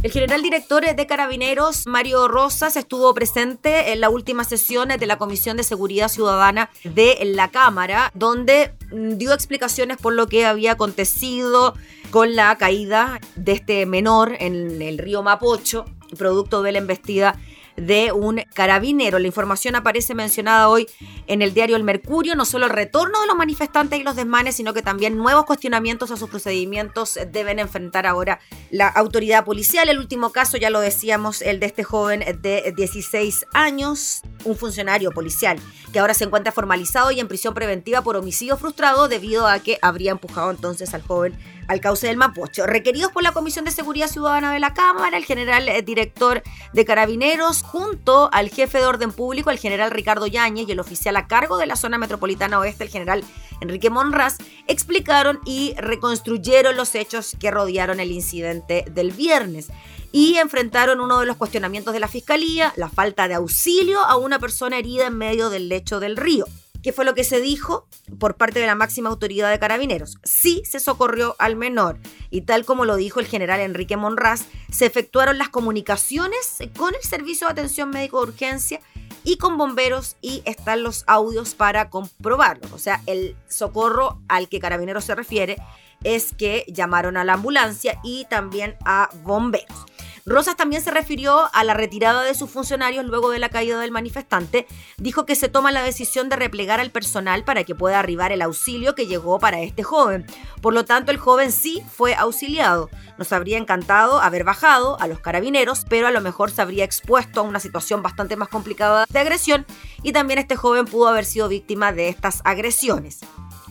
El 0.00 0.12
general 0.12 0.42
director 0.42 0.84
de 0.94 1.06
Carabineros, 1.08 1.88
Mario 1.88 2.28
Rosas, 2.28 2.76
estuvo 2.76 3.12
presente 3.14 3.92
en 3.92 4.00
la 4.00 4.10
última 4.10 4.44
sesión 4.44 4.90
de 4.90 5.06
la 5.06 5.18
Comisión 5.18 5.56
de 5.56 5.64
Seguridad 5.64 6.06
Ciudadana 6.06 6.70
de 6.84 7.18
la 7.34 7.48
Cámara, 7.48 8.12
donde 8.14 8.74
dio 8.92 9.32
explicaciones 9.32 9.96
por 9.96 10.12
lo 10.14 10.28
que 10.28 10.46
había 10.46 10.72
acontecido 10.72 11.74
con 12.12 12.36
la 12.36 12.56
caída 12.58 13.20
de 13.34 13.52
este 13.54 13.86
menor 13.86 14.36
en 14.38 14.80
el 14.80 14.98
río 14.98 15.24
Mapocho, 15.24 15.84
producto 16.16 16.62
de 16.62 16.70
la 16.70 16.78
embestida 16.78 17.36
de 17.76 18.12
un 18.12 18.42
carabinero. 18.54 19.18
La 19.18 19.26
información 19.26 19.74
aparece 19.74 20.14
mencionada 20.14 20.68
hoy 20.68 20.86
en 21.26 21.42
el 21.42 21.54
diario 21.54 21.76
El 21.76 21.84
Mercurio, 21.84 22.34
no 22.34 22.44
solo 22.44 22.66
el 22.66 22.72
retorno 22.72 23.20
de 23.20 23.26
los 23.26 23.36
manifestantes 23.36 23.98
y 23.98 24.02
los 24.02 24.16
desmanes, 24.16 24.56
sino 24.56 24.74
que 24.74 24.82
también 24.82 25.16
nuevos 25.16 25.44
cuestionamientos 25.44 26.10
a 26.10 26.16
sus 26.16 26.28
procedimientos 26.28 27.18
deben 27.30 27.58
enfrentar 27.58 28.06
ahora 28.06 28.40
la 28.70 28.88
autoridad 28.88 29.44
policial. 29.44 29.88
El 29.88 29.98
último 29.98 30.30
caso, 30.30 30.56
ya 30.56 30.70
lo 30.70 30.80
decíamos, 30.80 31.42
el 31.42 31.60
de 31.60 31.66
este 31.66 31.84
joven 31.84 32.24
de 32.40 32.72
16 32.76 33.46
años, 33.54 34.22
un 34.44 34.56
funcionario 34.56 35.10
policial 35.10 35.58
que 35.92 35.98
ahora 35.98 36.14
se 36.14 36.24
encuentra 36.24 36.52
formalizado 36.52 37.10
y 37.10 37.20
en 37.20 37.28
prisión 37.28 37.54
preventiva 37.54 38.02
por 38.02 38.16
homicidio 38.16 38.56
frustrado 38.56 39.08
debido 39.08 39.46
a 39.46 39.58
que 39.60 39.78
habría 39.82 40.12
empujado 40.12 40.50
entonces 40.50 40.94
al 40.94 41.02
joven 41.02 41.38
al 41.68 41.80
cauce 41.80 42.06
del 42.06 42.16
Mapocho. 42.16 42.66
Requeridos 42.66 43.12
por 43.12 43.22
la 43.22 43.32
Comisión 43.32 43.64
de 43.64 43.70
Seguridad 43.70 44.08
Ciudadana 44.08 44.52
de 44.52 44.60
la 44.60 44.74
Cámara, 44.74 45.16
el 45.16 45.24
general 45.24 45.68
eh, 45.68 45.82
director 45.82 46.42
de 46.72 46.84
Carabineros, 46.84 47.61
junto 47.62 48.28
al 48.32 48.50
jefe 48.50 48.78
de 48.78 48.86
orden 48.86 49.12
público, 49.12 49.50
el 49.50 49.58
general 49.58 49.90
Ricardo 49.90 50.26
Yáñez, 50.26 50.68
y 50.68 50.72
el 50.72 50.80
oficial 50.80 51.16
a 51.16 51.26
cargo 51.26 51.56
de 51.56 51.66
la 51.66 51.76
zona 51.76 51.96
metropolitana 51.96 52.58
oeste, 52.58 52.84
el 52.84 52.90
general 52.90 53.24
Enrique 53.60 53.88
Monraz, 53.88 54.36
explicaron 54.66 55.38
y 55.46 55.74
reconstruyeron 55.78 56.76
los 56.76 56.94
hechos 56.94 57.36
que 57.40 57.50
rodearon 57.50 58.00
el 58.00 58.12
incidente 58.12 58.84
del 58.90 59.12
viernes 59.12 59.68
y 60.12 60.36
enfrentaron 60.36 61.00
uno 61.00 61.20
de 61.20 61.26
los 61.26 61.36
cuestionamientos 61.36 61.94
de 61.94 62.00
la 62.00 62.08
Fiscalía, 62.08 62.72
la 62.76 62.90
falta 62.90 63.28
de 63.28 63.34
auxilio 63.34 64.00
a 64.00 64.16
una 64.16 64.38
persona 64.38 64.78
herida 64.78 65.06
en 65.06 65.16
medio 65.16 65.48
del 65.48 65.68
lecho 65.68 66.00
del 66.00 66.16
río. 66.16 66.46
¿Qué 66.82 66.92
fue 66.92 67.04
lo 67.04 67.14
que 67.14 67.24
se 67.24 67.40
dijo 67.40 67.86
por 68.18 68.36
parte 68.36 68.58
de 68.58 68.66
la 68.66 68.74
máxima 68.74 69.08
autoridad 69.08 69.50
de 69.50 69.58
carabineros? 69.58 70.18
Sí 70.24 70.62
se 70.64 70.80
socorrió 70.80 71.36
al 71.38 71.54
menor 71.54 71.98
y 72.30 72.42
tal 72.42 72.64
como 72.64 72.84
lo 72.84 72.96
dijo 72.96 73.20
el 73.20 73.26
general 73.26 73.60
Enrique 73.60 73.96
Monraz, 73.96 74.46
se 74.70 74.86
efectuaron 74.86 75.38
las 75.38 75.48
comunicaciones 75.48 76.58
con 76.76 76.94
el 76.94 77.02
Servicio 77.02 77.46
de 77.46 77.52
Atención 77.52 77.90
Médico 77.90 78.18
de 78.18 78.32
Urgencia 78.32 78.80
y 79.22 79.36
con 79.36 79.56
bomberos 79.56 80.16
y 80.20 80.42
están 80.44 80.82
los 80.82 81.04
audios 81.06 81.54
para 81.54 81.88
comprobarlo. 81.88 82.68
O 82.74 82.78
sea, 82.78 83.00
el 83.06 83.36
socorro 83.48 84.20
al 84.28 84.48
que 84.48 84.58
carabineros 84.58 85.04
se 85.04 85.14
refiere 85.14 85.56
es 86.02 86.32
que 86.32 86.64
llamaron 86.66 87.16
a 87.16 87.24
la 87.24 87.34
ambulancia 87.34 88.00
y 88.02 88.24
también 88.24 88.76
a 88.84 89.08
bomberos. 89.22 89.86
Rosas 90.24 90.56
también 90.56 90.82
se 90.82 90.92
refirió 90.92 91.48
a 91.52 91.64
la 91.64 91.74
retirada 91.74 92.22
de 92.22 92.34
sus 92.34 92.48
funcionarios 92.48 93.04
luego 93.04 93.30
de 93.30 93.40
la 93.40 93.48
caída 93.48 93.80
del 93.80 93.90
manifestante. 93.90 94.66
Dijo 94.96 95.26
que 95.26 95.34
se 95.34 95.48
toma 95.48 95.72
la 95.72 95.82
decisión 95.82 96.28
de 96.28 96.36
replegar 96.36 96.78
al 96.78 96.92
personal 96.92 97.42
para 97.44 97.64
que 97.64 97.74
pueda 97.74 97.98
arribar 97.98 98.30
el 98.30 98.42
auxilio 98.42 98.94
que 98.94 99.06
llegó 99.06 99.40
para 99.40 99.60
este 99.60 99.82
joven. 99.82 100.24
Por 100.60 100.74
lo 100.74 100.84
tanto, 100.84 101.10
el 101.10 101.18
joven 101.18 101.50
sí 101.50 101.82
fue 101.92 102.14
auxiliado. 102.14 102.88
Nos 103.18 103.32
habría 103.32 103.58
encantado 103.58 104.20
haber 104.20 104.44
bajado 104.44 105.00
a 105.00 105.08
los 105.08 105.18
carabineros, 105.18 105.84
pero 105.88 106.06
a 106.06 106.12
lo 106.12 106.20
mejor 106.20 106.50
se 106.50 106.62
habría 106.62 106.84
expuesto 106.84 107.40
a 107.40 107.44
una 107.44 107.58
situación 107.58 108.02
bastante 108.02 108.36
más 108.36 108.48
complicada 108.48 109.06
de 109.08 109.18
agresión 109.18 109.66
y 110.02 110.12
también 110.12 110.38
este 110.38 110.56
joven 110.56 110.86
pudo 110.86 111.08
haber 111.08 111.24
sido 111.24 111.48
víctima 111.48 111.92
de 111.92 112.08
estas 112.08 112.42
agresiones. 112.44 113.20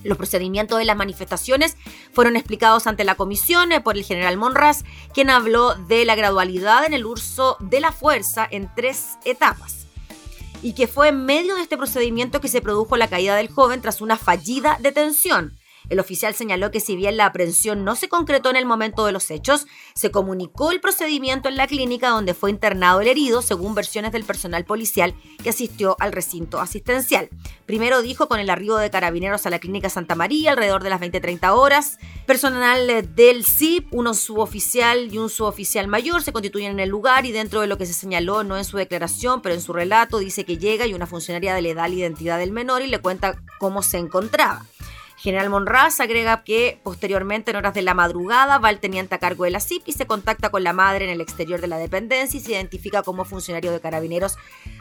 Los 0.03 0.17
procedimientos 0.17 0.79
de 0.79 0.85
las 0.85 0.97
manifestaciones 0.97 1.77
fueron 2.13 2.35
explicados 2.35 2.87
ante 2.87 3.03
la 3.03 3.15
comisión 3.15 3.71
eh, 3.71 3.81
por 3.81 3.97
el 3.97 4.03
general 4.03 4.37
Monraz, 4.37 4.83
quien 5.13 5.29
habló 5.29 5.75
de 5.75 6.05
la 6.05 6.15
gradualidad 6.15 6.85
en 6.85 6.93
el 6.93 7.05
uso 7.05 7.57
de 7.59 7.79
la 7.79 7.91
fuerza 7.91 8.47
en 8.49 8.69
tres 8.75 9.17
etapas 9.25 9.81
y 10.61 10.73
que 10.73 10.87
fue 10.87 11.09
en 11.09 11.25
medio 11.25 11.55
de 11.55 11.61
este 11.61 11.77
procedimiento 11.77 12.41
que 12.41 12.47
se 12.47 12.61
produjo 12.61 12.97
la 12.97 13.07
caída 13.07 13.35
del 13.35 13.49
joven 13.49 13.81
tras 13.81 14.01
una 14.01 14.17
fallida 14.17 14.77
detención. 14.79 15.57
El 15.91 15.99
oficial 15.99 16.33
señaló 16.33 16.71
que 16.71 16.79
si 16.79 16.95
bien 16.95 17.17
la 17.17 17.25
aprehensión 17.25 17.83
no 17.83 17.97
se 17.97 18.07
concretó 18.07 18.49
en 18.49 18.55
el 18.55 18.65
momento 18.65 19.05
de 19.05 19.11
los 19.11 19.29
hechos, 19.29 19.67
se 19.93 20.09
comunicó 20.09 20.71
el 20.71 20.79
procedimiento 20.79 21.49
en 21.49 21.57
la 21.57 21.67
clínica 21.67 22.07
donde 22.07 22.33
fue 22.33 22.49
internado 22.49 23.01
el 23.01 23.09
herido, 23.09 23.41
según 23.41 23.75
versiones 23.75 24.13
del 24.13 24.23
personal 24.23 24.63
policial 24.63 25.13
que 25.43 25.49
asistió 25.49 25.97
al 25.99 26.13
recinto 26.13 26.61
asistencial. 26.61 27.27
Primero 27.65 28.01
dijo 28.01 28.29
con 28.29 28.39
el 28.39 28.49
arribo 28.49 28.77
de 28.77 28.89
carabineros 28.89 29.45
a 29.45 29.49
la 29.49 29.59
clínica 29.59 29.89
Santa 29.89 30.15
María 30.15 30.51
alrededor 30.51 30.81
de 30.81 30.91
las 30.91 31.01
20-30 31.01 31.53
horas. 31.57 31.97
Personal 32.25 33.13
del 33.13 33.45
CIP, 33.45 33.93
uno 33.93 34.13
suboficial 34.13 35.13
y 35.13 35.17
un 35.17 35.29
suboficial 35.29 35.89
mayor 35.89 36.23
se 36.23 36.31
constituyen 36.31 36.71
en 36.71 36.79
el 36.79 36.87
lugar 36.87 37.25
y 37.25 37.33
dentro 37.33 37.59
de 37.59 37.67
lo 37.67 37.77
que 37.77 37.85
se 37.85 37.93
señaló, 37.93 38.45
no 38.45 38.57
en 38.57 38.63
su 38.63 38.77
declaración, 38.77 39.41
pero 39.41 39.55
en 39.55 39.61
su 39.61 39.73
relato, 39.73 40.19
dice 40.19 40.45
que 40.45 40.57
llega 40.57 40.87
y 40.87 40.93
una 40.93 41.05
funcionaria 41.05 41.59
le 41.59 41.73
da 41.73 41.89
la 41.89 41.95
identidad 41.95 42.39
del 42.39 42.53
menor 42.53 42.81
y 42.81 42.87
le 42.87 42.99
cuenta 42.99 43.35
cómo 43.59 43.83
se 43.83 43.97
encontraba. 43.97 44.65
General 45.21 45.51
Monraz 45.51 45.99
agrega 45.99 46.43
que 46.43 46.79
posteriormente 46.81 47.51
en 47.51 47.57
horas 47.57 47.75
de 47.75 47.83
la 47.83 47.93
madrugada 47.93 48.57
va 48.57 48.71
el 48.71 48.79
teniente 48.79 49.13
a 49.13 49.19
cargo 49.19 49.43
de 49.43 49.51
la 49.51 49.59
CIP 49.59 49.83
y 49.85 49.91
se 49.91 50.07
contacta 50.07 50.49
con 50.49 50.63
la 50.63 50.73
madre 50.73 51.05
en 51.05 51.11
el 51.11 51.21
exterior 51.21 51.61
de 51.61 51.67
la 51.67 51.77
dependencia 51.77 52.39
y 52.39 52.41
se 52.41 52.53
identifica 52.53 53.03
como 53.03 53.23
funcionario 53.23 53.71
de 53.71 53.79
carabineros 53.79 54.37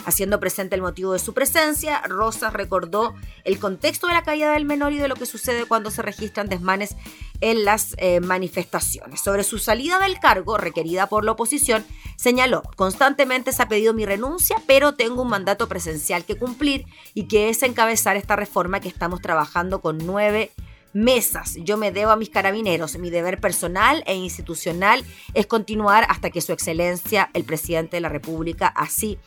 haciendo 0.06 0.40
presente 0.40 0.74
el 0.76 0.80
motivo 0.80 1.12
de 1.12 1.18
su 1.18 1.34
presencia. 1.34 2.00
Rosas 2.08 2.54
recordó 2.54 3.14
el 3.44 3.58
contexto 3.58 4.06
de 4.06 4.14
la 4.14 4.22
caída 4.22 4.54
del 4.54 4.64
menor 4.64 4.94
y 4.94 4.98
de 4.98 5.08
lo 5.08 5.14
que 5.16 5.26
sucede 5.26 5.66
cuando 5.66 5.90
se 5.90 6.00
registran 6.00 6.48
desmanes 6.48 6.96
en 7.40 7.64
las 7.64 7.94
eh, 7.98 8.20
manifestaciones. 8.20 9.20
Sobre 9.20 9.44
su 9.44 9.58
salida 9.58 9.98
del 9.98 10.18
cargo, 10.18 10.58
requerida 10.58 11.08
por 11.08 11.24
la 11.24 11.32
oposición, 11.32 11.84
señaló, 12.16 12.62
constantemente 12.76 13.52
se 13.52 13.62
ha 13.62 13.68
pedido 13.68 13.94
mi 13.94 14.04
renuncia, 14.04 14.56
pero 14.66 14.94
tengo 14.94 15.22
un 15.22 15.28
mandato 15.28 15.68
presencial 15.68 16.24
que 16.24 16.36
cumplir 16.36 16.86
y 17.14 17.28
que 17.28 17.48
es 17.48 17.62
encabezar 17.62 18.16
esta 18.16 18.36
reforma 18.36 18.80
que 18.80 18.88
estamos 18.88 19.20
trabajando 19.20 19.80
con 19.80 19.98
nueve 19.98 20.50
mesas. 20.92 21.56
Yo 21.62 21.76
me 21.76 21.92
debo 21.92 22.10
a 22.10 22.16
mis 22.16 22.30
carabineros. 22.30 22.98
Mi 22.98 23.10
deber 23.10 23.40
personal 23.40 24.02
e 24.06 24.14
institucional 24.16 25.04
es 25.34 25.46
continuar 25.46 26.04
hasta 26.08 26.30
que 26.30 26.40
su 26.40 26.52
excelencia, 26.52 27.30
el 27.34 27.44
presidente 27.44 27.96
de 27.96 28.00
la 28.00 28.08
República, 28.08 28.66
así 28.66 29.18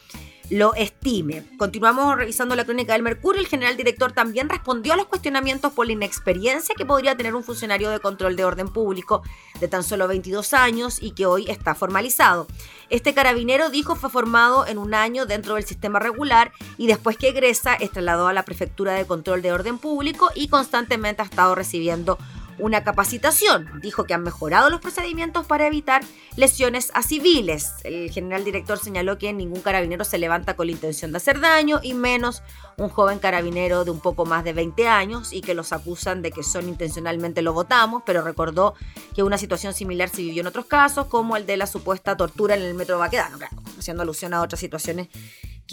lo 0.50 0.74
estime. 0.76 1.44
Continuamos 1.58 2.16
revisando 2.16 2.56
la 2.56 2.66
crónica 2.66 2.94
del 2.94 3.02
Mercurio. 3.02 3.42
El 3.42 3.48
general 3.48 3.78
director 3.78 4.12
también 4.12 4.50
respondió 4.50 4.94
a 4.94 4.98
los 4.98 5.08
cuestionamientos 5.08 5.72
por 5.74 5.88
la 5.88 5.94
inexperiencia 5.94 6.76
que 6.76 6.86
podría 6.86 7.16
tener 7.16 7.36
un 7.36 7.44
funcionario 7.44 7.90
de 7.90 8.00
control 8.00 8.36
de 8.36 8.46
orden 8.46 8.68
público 8.68 9.24
de 9.60 9.68
tan 9.68 9.84
solo 9.84 10.08
22 10.08 10.54
años 10.54 11.02
y 11.02 11.12
que 11.12 11.26
hoy 11.26 11.50
está 11.50 11.76
formalizado. 11.76 12.48
Este 12.90 13.14
carabinero 13.14 13.70
dijo 13.70 13.96
fue 13.96 14.10
formado 14.10 14.68
en 14.68 14.78
un 14.78 14.94
año 14.94 15.26
dentro 15.26 15.56
del 15.56 15.66
sistema 15.66 16.00
regular 16.00 16.52
y 16.78 16.88
después 16.88 17.18
que 17.18 17.30
egresa 17.30 17.74
es 17.74 17.92
trasladado 17.92 18.28
a 18.28 18.34
la 18.34 18.46
prefectura 18.46 18.94
de 18.94 19.06
control 19.06 19.42
de 19.42 19.52
orden 19.52 19.78
público 19.78 20.30
y 20.36 20.50
constantemente 20.50 21.22
ha 21.22 21.26
estado 21.26 21.56
recibiendo 21.56 22.18
una 22.60 22.84
capacitación. 22.84 23.70
Dijo 23.82 24.06
que 24.06 24.14
han 24.14 24.24
mejorado 24.24 24.70
los 24.70 24.82
procedimientos 24.82 25.46
para 25.46 25.68
evitar 25.68 26.04
lesiones 26.36 26.92
a 26.94 27.04
civiles. 27.04 27.74
El 27.84 28.12
general 28.12 28.44
director 28.44 28.80
señaló 28.80 29.18
que 29.18 29.34
ningún 29.34 29.62
carabinero 29.62 30.04
se 30.04 30.18
levanta 30.18 30.56
con 30.56 30.68
la 30.68 30.74
intención 30.74 31.12
de 31.12 31.18
hacer 31.18 31.40
daño 31.40 31.80
y 31.82 31.94
menos 31.94 32.44
un 32.78 32.90
joven 32.90 33.20
carabinero 33.20 33.86
de 33.86 33.92
un 33.92 34.00
poco 34.00 34.26
más 34.26 34.44
de 34.44 34.54
20 34.54 34.88
años 34.88 35.34
y 35.34 35.42
que 35.42 35.54
los 35.54 35.74
acusan 35.74 36.22
de 36.22 36.32
que 36.32 36.44
son 36.44 36.68
intencionalmente 36.68 37.42
lo 37.42 37.54
votamos, 37.54 38.04
pero 38.06 38.22
recordó 38.22 38.74
que 39.16 39.24
una 39.24 39.38
situación 39.38 39.74
similar 39.74 40.10
se 40.10 40.22
vivió 40.22 40.42
en 40.42 40.48
otros 40.48 40.66
casos, 40.66 41.08
como 41.08 41.38
el 41.38 41.46
de 41.46 41.58
la 41.58 41.68
supuesta 41.68 42.18
tortura 42.18 42.56
en 42.56 42.64
el 42.64 42.74
metro 42.74 42.98
Baquedano, 42.98 43.38
haciendo 43.78 44.04
alusión 44.04 44.34
a 44.34 44.42
otras 44.42 44.60
situaciones 44.60 45.10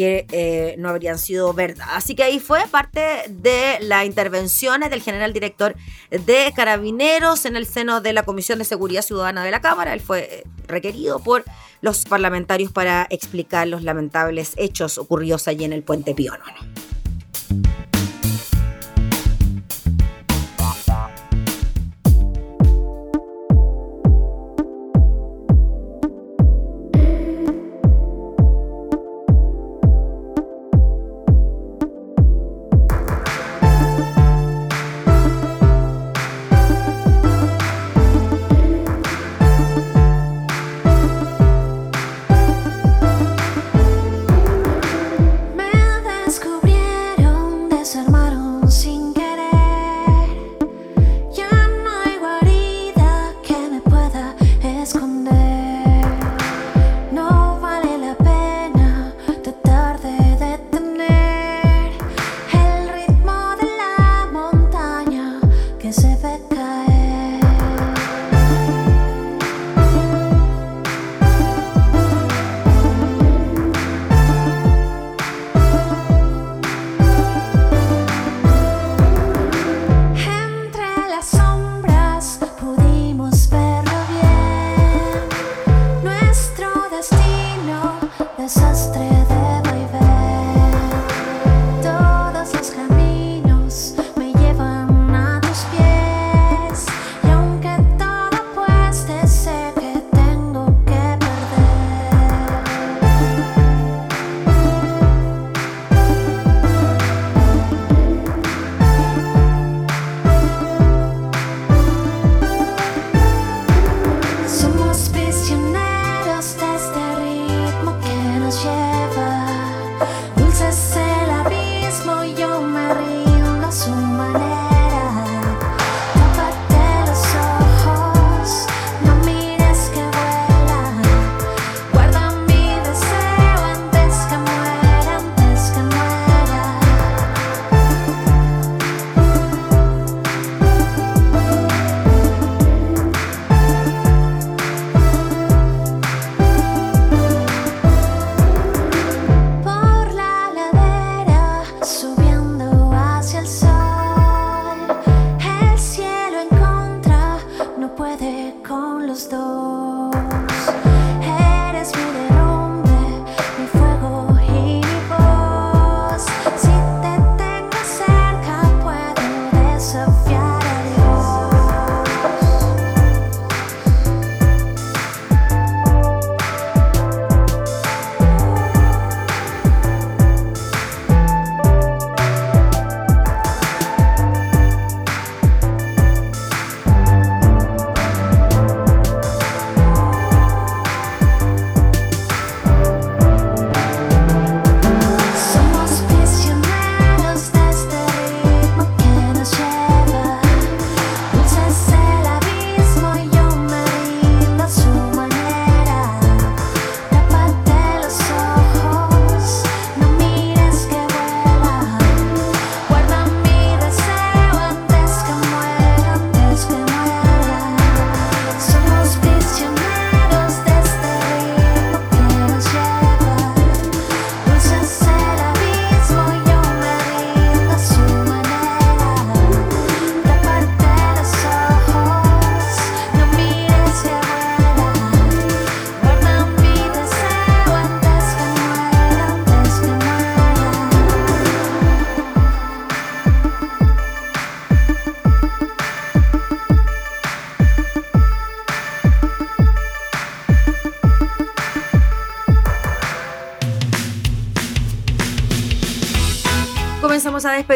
que 0.00 0.24
eh, 0.32 0.76
no 0.78 0.88
habrían 0.88 1.18
sido 1.18 1.52
verdad. 1.52 1.84
Así 1.90 2.14
que 2.14 2.22
ahí 2.22 2.40
fue 2.40 2.66
parte 2.70 3.24
de 3.28 3.76
las 3.82 4.06
intervenciones 4.06 4.88
del 4.88 5.02
general 5.02 5.34
director 5.34 5.76
de 6.08 6.50
Carabineros 6.56 7.44
en 7.44 7.54
el 7.54 7.66
seno 7.66 8.00
de 8.00 8.14
la 8.14 8.22
Comisión 8.22 8.58
de 8.58 8.64
Seguridad 8.64 9.02
Ciudadana 9.02 9.44
de 9.44 9.50
la 9.50 9.60
Cámara. 9.60 9.92
Él 9.92 10.00
fue 10.00 10.20
eh, 10.20 10.44
requerido 10.66 11.18
por 11.18 11.44
los 11.82 12.06
parlamentarios 12.06 12.72
para 12.72 13.06
explicar 13.10 13.68
los 13.68 13.82
lamentables 13.82 14.54
hechos 14.56 14.96
ocurridos 14.96 15.46
allí 15.48 15.64
en 15.64 15.74
el 15.74 15.82
puente 15.82 16.14
Pío 16.14 16.32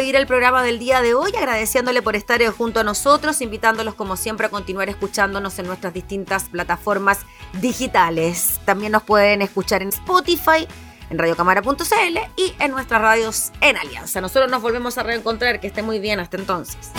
despedir 0.04 0.20
el 0.20 0.26
programa 0.26 0.62
del 0.62 0.78
día 0.78 1.00
de 1.00 1.14
hoy 1.14 1.32
agradeciéndole 1.34 2.02
por 2.02 2.14
estar 2.14 2.44
junto 2.48 2.80
a 2.80 2.84
nosotros, 2.84 3.40
invitándolos 3.40 3.94
como 3.94 4.16
siempre 4.16 4.46
a 4.46 4.50
continuar 4.50 4.90
escuchándonos 4.90 5.58
en 5.58 5.66
nuestras 5.66 5.94
distintas 5.94 6.44
plataformas 6.50 7.20
digitales. 7.62 8.60
También 8.66 8.92
nos 8.92 9.02
pueden 9.02 9.40
escuchar 9.40 9.80
en 9.80 9.88
Spotify, 9.88 10.68
en 11.08 11.18
radiocamara.cl 11.18 12.18
y 12.36 12.52
en 12.58 12.70
nuestras 12.72 13.00
radios 13.00 13.50
en 13.62 13.78
Alianza. 13.78 14.20
Nosotros 14.20 14.50
nos 14.50 14.60
volvemos 14.60 14.98
a 14.98 15.04
reencontrar, 15.04 15.58
que 15.58 15.68
esté 15.68 15.82
muy 15.82 16.00
bien 16.00 16.20
hasta 16.20 16.36
entonces. 16.36 16.90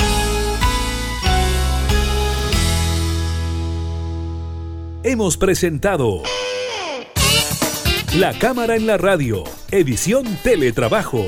Hemos 5.03 5.37
presentado 5.37 6.23
La 8.15 8.33
Cámara 8.39 8.75
en 8.75 8.87
la 8.87 8.97
Radio, 8.97 9.43
edición 9.69 10.25
Teletrabajo 10.41 11.27